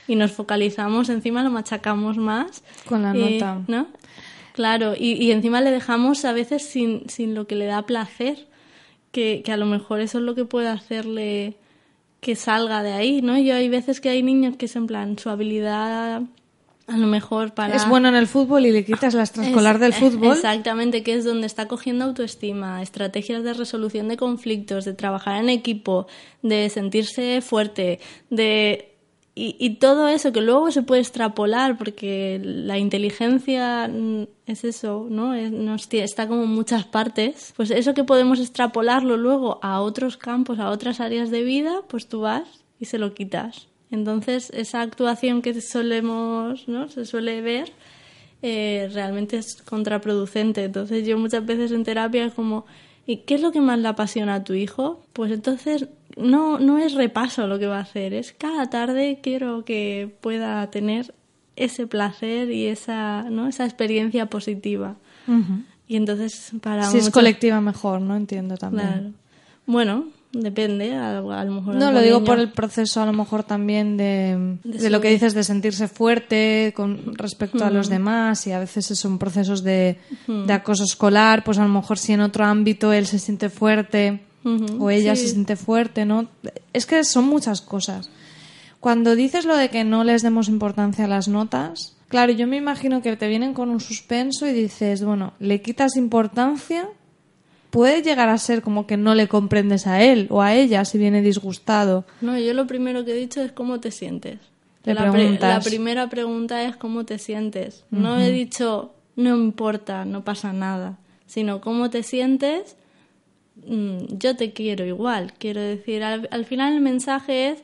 [0.07, 2.63] Y nos focalizamos, encima lo machacamos más.
[2.87, 3.61] Con la nota.
[3.67, 3.85] ¿no?
[4.53, 8.48] Claro, y, y encima le dejamos a veces sin, sin lo que le da placer
[9.11, 11.57] que, que a lo mejor eso es lo que puede hacerle
[12.19, 13.37] que salga de ahí, ¿no?
[13.37, 16.23] Yo hay veces que hay niños que es en plan su habilidad
[16.89, 17.75] a lo mejor para...
[17.75, 20.33] Es bueno en el fútbol y le quitas la extraescolar del fútbol.
[20.33, 25.49] Exactamente, que es donde está cogiendo autoestima, estrategias de resolución de conflictos, de trabajar en
[25.49, 26.07] equipo,
[26.41, 27.99] de sentirse fuerte,
[28.31, 28.95] de
[29.41, 35.33] y, todo eso que luego se puede extrapolar porque la inteligencia mm, es eso, ¿no?
[35.33, 37.53] está como en muchas partes.
[37.55, 42.07] Pues eso que podemos extrapolarlo luego a otros campos, a otras áreas de vida, pues
[42.07, 42.47] tú vas
[42.79, 43.67] y se lo quitas.
[43.91, 46.89] Entonces, esa actuación que solemos, ¿no?
[46.89, 47.71] Se suele ver,
[48.41, 50.65] eh, realmente es contraproducente.
[50.65, 52.65] Entonces, yo muchas veces en terapia es como,
[53.05, 55.01] ¿y qué es lo que más le apasiona a tu hijo?
[55.13, 55.87] Pues entonces
[56.19, 60.69] no, no es repaso lo que va a hacer, es cada tarde quiero que pueda
[60.69, 61.13] tener
[61.55, 63.47] ese placer y esa, ¿no?
[63.47, 64.95] esa experiencia positiva.
[65.87, 66.83] Y entonces para...
[66.83, 68.15] Si es colectiva mejor, ¿no?
[68.15, 69.15] Entiendo también.
[69.65, 71.73] Bueno, Depende, a, a lo mejor.
[71.73, 75.01] No, lo digo niño- por el proceso a lo mejor también de, De de lo
[75.01, 79.63] que dices de sentirse fuerte con respecto a los demás y a veces son procesos
[79.63, 79.97] de,
[80.27, 84.21] de acoso escolar, pues a lo mejor si en otro ámbito él se siente fuerte
[84.43, 85.23] O ella sí.
[85.23, 86.27] se siente fuerte, ¿no?
[86.73, 88.09] Es que son muchas cosas.
[88.79, 92.57] Cuando dices lo de que no les demos importancia a las notas, claro, yo me
[92.57, 96.87] imagino que te vienen con un suspenso y dices, bueno, le quitas importancia,
[97.69, 100.97] puede llegar a ser como que no le comprendes a él o a ella si
[100.97, 102.05] viene disgustado.
[102.21, 104.39] No, yo lo primero que he dicho es cómo te sientes.
[104.85, 105.55] Le la, preguntas.
[105.57, 107.83] la primera pregunta es cómo te sientes.
[107.91, 112.77] No he dicho no importa, no pasa nada, sino cómo te sientes.
[113.69, 115.33] Mm, yo te quiero igual.
[115.37, 117.63] Quiero decir, al, al final el mensaje es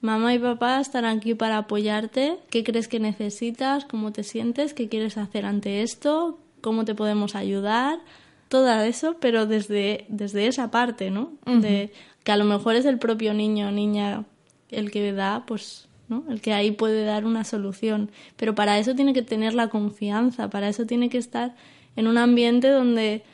[0.00, 2.38] mamá y papá estarán aquí para apoyarte.
[2.50, 3.84] ¿Qué crees que necesitas?
[3.84, 4.74] ¿Cómo te sientes?
[4.74, 6.38] ¿Qué quieres hacer ante esto?
[6.60, 8.00] ¿Cómo te podemos ayudar?
[8.52, 11.32] todo eso, pero desde, desde esa parte, ¿no?
[11.46, 11.90] De
[12.22, 14.26] que a lo mejor es el propio niño o niña
[14.70, 16.22] el que da, pues, ¿no?
[16.28, 18.10] El que ahí puede dar una solución.
[18.36, 21.54] Pero para eso tiene que tener la confianza, para eso tiene que estar
[21.96, 23.24] en un ambiente donde,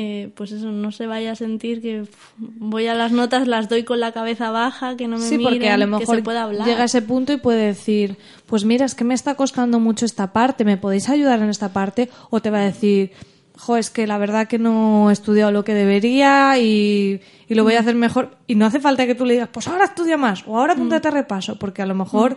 [0.00, 2.04] eh, pues eso, no se vaya a sentir que
[2.36, 5.54] voy a las notas, las doy con la cabeza baja, que no me Sí, miren,
[5.54, 6.68] porque a lo que mejor se pueda hablar.
[6.68, 10.06] llega a ese punto y puede decir, pues mira, es que me está costando mucho
[10.06, 12.10] esta parte, ¿me podéis ayudar en esta parte?
[12.30, 13.10] O te va a decir,
[13.56, 17.64] jo, es que la verdad que no he estudiado lo que debería y, y lo
[17.64, 18.36] voy a hacer mejor.
[18.46, 21.08] Y no hace falta que tú le digas, pues ahora estudia más o ahora apúntate
[21.08, 22.36] a repaso, porque a lo mejor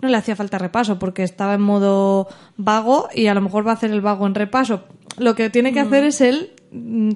[0.00, 3.72] no le hacía falta repaso, porque estaba en modo vago y a lo mejor va
[3.72, 4.84] a hacer el vago en repaso.
[5.18, 6.61] Lo que tiene que hacer es él mm,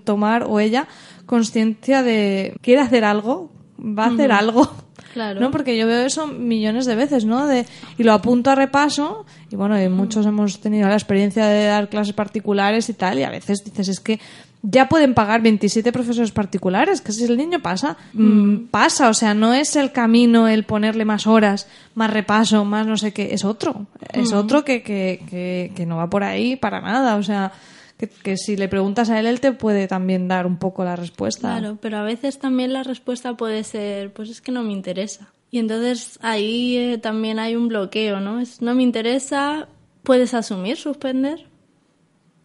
[0.05, 0.87] tomar o ella
[1.27, 4.71] conciencia de quiere hacer algo, va a hacer algo.
[5.13, 5.41] Claro.
[5.41, 5.51] ¿no?
[5.51, 7.47] Porque yo veo eso millones de veces, ¿no?
[7.47, 7.65] De,
[7.97, 11.89] y lo apunto a repaso, y bueno, y muchos hemos tenido la experiencia de dar
[11.89, 14.21] clases particulares y tal, y a veces dices, es que
[14.61, 19.33] ya pueden pagar 27 profesores particulares, que si el niño pasa, mm, pasa, o sea,
[19.33, 23.45] no es el camino el ponerle más horas, más repaso, más no sé qué, es
[23.45, 27.53] otro, es otro que, que, que, que no va por ahí para nada, o sea,
[27.99, 30.97] que, que si le preguntas a él, él te puede también dar un poco la
[30.97, 31.59] respuesta.
[31.59, 35.33] Claro, pero a veces también la respuesta puede ser, pues es que no me interesa.
[35.51, 38.41] Y entonces ahí eh, también hay un bloqueo, ¿no?
[38.41, 39.69] Es no me interesa,
[40.03, 41.47] puedes asumir, suspender.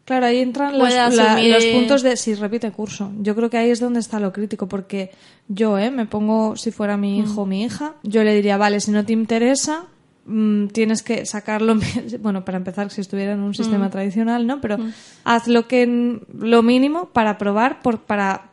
[0.06, 3.12] Claro, ahí entran los, la- los puntos de si repite curso.
[3.20, 5.12] Yo creo que ahí es donde está lo crítico, porque
[5.48, 5.92] yo, ¿eh?
[5.92, 9.06] Me pongo, si fuera mi hijo o mi hija, yo le diría, vale, si no
[9.06, 9.86] te interesa,
[10.26, 11.76] mm, tienes que sacarlo,
[12.20, 14.62] bueno, para empezar, si estuviera en un sistema tradicional, ¿no?
[14.62, 14.78] Pero
[15.24, 18.50] haz lo que, lo mínimo para probar, por, para,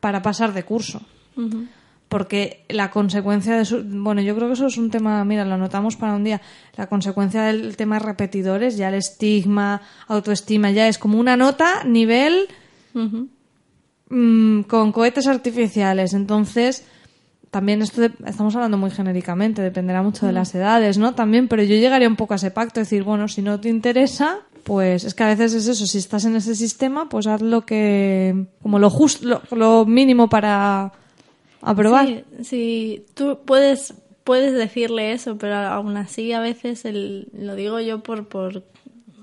[0.00, 1.02] para pasar de curso.
[2.08, 3.82] Porque la consecuencia de su...
[3.84, 6.42] Bueno, yo creo que eso es un tema, mira, lo anotamos para un día.
[6.76, 12.48] La consecuencia del tema repetidores, ya el estigma, autoestima, ya es como una nota nivel
[14.10, 16.12] mm, con cohetes artificiales.
[16.12, 16.84] Entonces,
[17.52, 21.14] también esto de- estamos hablando muy genéricamente, dependerá mucho de las edades, ¿no?
[21.14, 24.40] También, pero yo llegaría un poco a ese pacto, decir, bueno, si no te interesa,
[24.64, 27.64] pues es que a veces es eso, si estás en ese sistema, pues haz lo
[27.66, 30.92] que, como lo justo, lo, lo mínimo para
[31.60, 32.06] aprobar.
[32.06, 33.94] Sí, sí, tú puedes,
[34.24, 38.64] puedes decirle eso, pero aún así a veces, el, lo digo yo por, por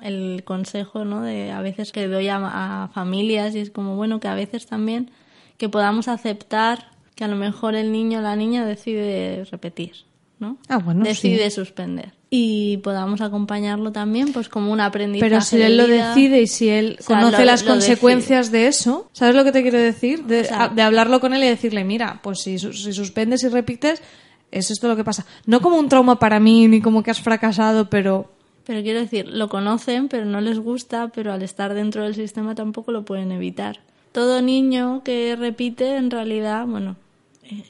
[0.02, 1.22] el consejo, ¿no?
[1.24, 4.66] De a veces que doy a, a familias y es como, bueno, que a veces
[4.68, 5.10] también
[5.58, 9.92] que podamos aceptar que a lo mejor el niño o la niña decide repetir,
[10.40, 10.56] ¿no?
[10.70, 11.56] Ah, bueno, decide sí.
[11.58, 12.14] suspender.
[12.30, 15.30] Y podamos acompañarlo también, pues como un aprendizaje.
[15.30, 18.52] Pero si él lo decide y si él O sea, conoce lo- las lo consecuencias
[18.54, 20.24] de eso, ¿sabes lo que te quiero decir?
[20.24, 23.44] De, O sea- a- de hablarlo con él y decirle, mira, pues si, si suspendes
[23.44, 24.02] y repites,
[24.52, 25.26] es esto lo que pasa.
[25.46, 28.32] No como un trauma para mí, ni como que has fracasado, pero
[28.66, 32.56] Pero quiero decir, lo conocen, pero no les gusta, pero al estar dentro del sistema
[32.56, 33.80] tampoco lo pueden evitar.
[34.12, 36.96] Todo niño que repite, en realidad, bueno,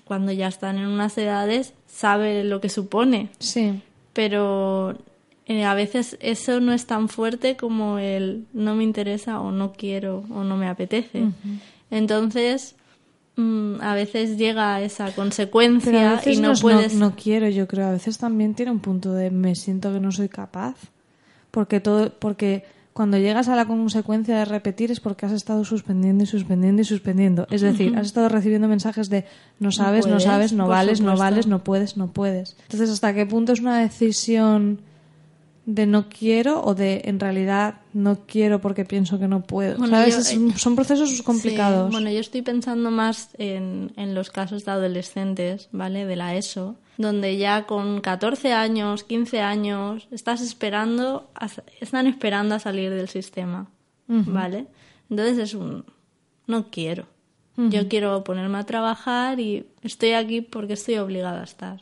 [0.06, 3.82] cuando ya están en unas edades, sabe lo que supone, sí.
[4.14, 4.98] pero
[5.46, 9.74] eh, a veces eso no es tan fuerte como el no me interesa o no
[9.74, 11.24] quiero o no me apetece.
[11.90, 12.76] Entonces,
[13.36, 16.94] mm, a veces llega esa Pero a consecuencia veces y no, es puedes...
[16.94, 17.88] no quiero, yo creo.
[17.88, 20.76] A veces también tiene un punto de me siento que no soy capaz.
[21.50, 22.64] Porque todo, porque
[23.00, 26.86] cuando llegas a la consecuencia de repetir es porque has estado suspendiendo y suspendiendo y
[26.86, 27.48] suspendiendo.
[27.50, 29.24] Es decir, has estado recibiendo mensajes de
[29.58, 32.58] no sabes, no, puedes, sabes, no vales, no vales, no puedes, no puedes.
[32.64, 34.82] Entonces, ¿hasta qué punto es una decisión
[35.72, 39.78] de no quiero o de en realidad no quiero porque pienso que no puedo?
[39.78, 40.34] Bueno, ¿Sabes?
[40.34, 41.90] yo- un- son procesos complicados.
[41.90, 46.06] Sí, bueno, yo estoy pensando más en, en los casos de adolescentes, ¿vale?
[46.06, 51.48] De la ESO, donde ya con 14 años, 15 años, estás esperando, a
[51.80, 53.68] están esperando a salir del sistema,
[54.08, 54.66] ¿vale?
[55.10, 55.86] Entonces es un,
[56.48, 57.06] no quiero.
[57.58, 61.82] Yo quiero ponerme a trabajar y estoy aquí porque estoy obligada a estar.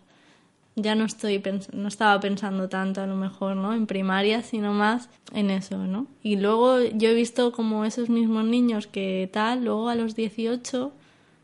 [0.79, 1.41] Ya no estoy
[1.73, 3.73] no estaba pensando tanto a lo mejor, ¿no?
[3.73, 6.05] En primaria, sino más en eso, ¿no?
[6.21, 10.91] Y luego yo he visto como esos mismos niños que tal, luego a los 18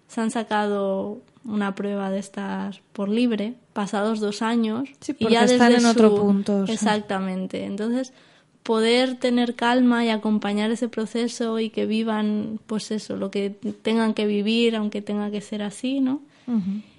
[0.07, 4.87] se han sacado una prueba de estas por libre, pasados dos años.
[5.19, 6.65] y ya están en otro punto.
[6.65, 7.65] Exactamente.
[7.65, 8.13] Entonces,
[8.63, 13.49] poder tener calma y acompañar ese proceso y que vivan, pues eso, lo que
[13.81, 16.21] tengan que vivir, aunque tenga que ser así, ¿no?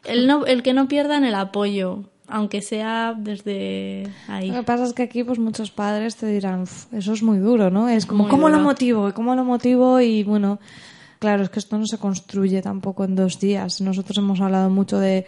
[0.04, 4.48] el, no el que no pierdan el apoyo, aunque sea desde ahí.
[4.48, 7.70] Lo que pasa es que aquí pues muchos padres te dirán, eso es muy duro,
[7.70, 7.88] ¿no?
[7.88, 9.12] Es como, ¿cómo lo motivo?
[9.14, 10.00] ¿Cómo lo motivo?
[10.00, 10.58] Y bueno,
[11.18, 13.80] claro, es que esto no se construye tampoco en dos días.
[13.80, 15.26] Nosotros hemos hablado mucho de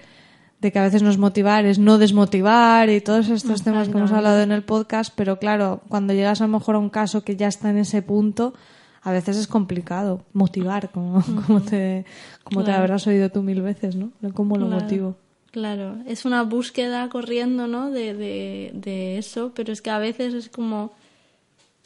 [0.60, 3.98] de que a veces no es motivar, es no desmotivar y todos estos temas que
[3.98, 7.22] hemos hablado en el podcast, pero claro, cuando llegas a lo mejor a un caso
[7.22, 8.54] que ya está en ese punto,
[9.02, 12.06] a veces es complicado motivar, como, como te,
[12.42, 14.10] como te habrás oído tú mil veces, ¿no?
[14.32, 15.16] ¿Cómo lo motivo?
[15.50, 17.90] Claro, es una búsqueda corriendo, ¿no?
[17.90, 20.92] De, de, de eso, pero es que a veces es como,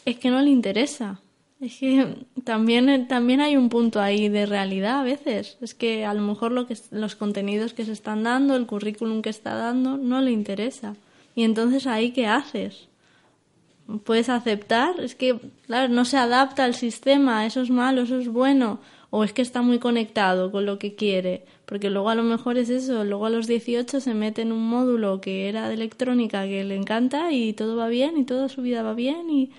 [0.05, 1.21] es que no le interesa.
[1.61, 5.59] Es que también, también hay un punto ahí de realidad a veces.
[5.61, 9.21] Es que a lo mejor lo que, los contenidos que se están dando, el currículum
[9.21, 10.97] que está dando, no le interesa.
[11.35, 12.89] Y entonces ahí, ¿qué haces?
[14.05, 15.01] ¿Puedes aceptar?
[15.01, 18.81] Es que, claro, no se adapta al sistema, eso es malo, eso es bueno.
[19.11, 21.45] O es que está muy conectado con lo que quiere.
[21.71, 24.69] Porque luego a lo mejor es eso, luego a los 18 se mete en un
[24.69, 28.61] módulo que era de electrónica que le encanta y todo va bien y toda su
[28.61, 29.51] vida va bien y,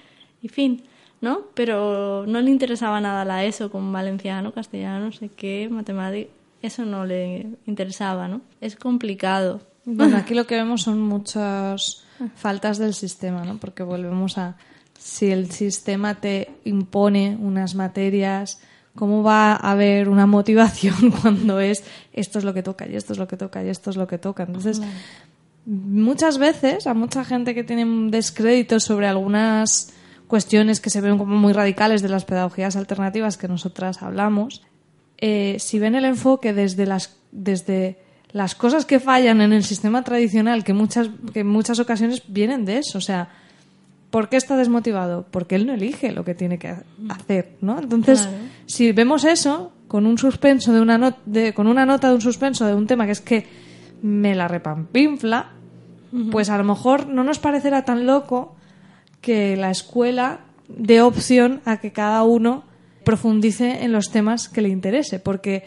[0.43, 0.83] y fin
[1.21, 1.43] ¿no?
[1.53, 6.33] Pero no le interesaba nada la ESO con valenciano, castellano, no sé qué, matemáticas.
[6.61, 8.41] Eso no le interesaba, ¿no?
[8.59, 9.61] Es complicado.
[9.85, 12.03] Bueno, aquí lo que vemos son muchas
[12.35, 13.57] faltas del sistema, ¿no?
[13.57, 14.57] Porque volvemos a
[14.99, 18.61] si el sistema te impone unas materias,
[18.95, 21.83] ¿cómo va a haber una motivación cuando es
[22.13, 24.07] esto es lo que toca y esto es lo que toca y esto es lo
[24.07, 24.43] que toca?
[24.43, 24.81] Entonces,
[25.65, 29.93] muchas veces a mucha gente que tiene un descrédito sobre algunas
[30.27, 34.63] cuestiones que se ven como muy radicales de las pedagogías alternativas que nosotras hablamos,
[35.17, 37.99] eh, si ven el enfoque desde las, desde
[38.31, 42.65] las cosas que fallan en el sistema tradicional, que, muchas, que en muchas ocasiones vienen
[42.65, 43.29] de eso, o sea,
[44.11, 45.25] ¿por qué está desmotivado?
[45.31, 46.75] Porque él no elige lo que tiene que
[47.09, 47.79] hacer, ¿no?
[47.79, 48.29] Entonces,
[48.67, 52.65] si vemos eso con un suspenso de una de, con una nota de un suspenso
[52.67, 53.47] de un tema que es que
[54.01, 55.51] me la repampinfla,
[56.29, 58.55] pues a lo mejor no nos parecerá tan loco
[59.21, 62.63] que la escuela dé opción a que cada uno
[63.03, 65.63] profundice en los temas que le interese, porque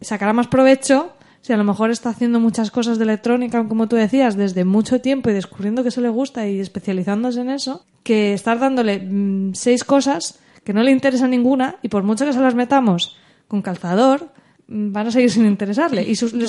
[0.00, 1.12] sacará más provecho
[1.48, 5.00] si a lo mejor está haciendo muchas cosas de electrónica, como tú decías, desde mucho
[5.00, 9.54] tiempo y descubriendo que eso le gusta y especializándose en eso, que estar dándole mm,
[9.54, 13.16] seis cosas que no le interesa ninguna y por mucho que se las metamos
[13.48, 14.28] con calzador,
[14.66, 16.48] mm, van a seguir sin interesarle y le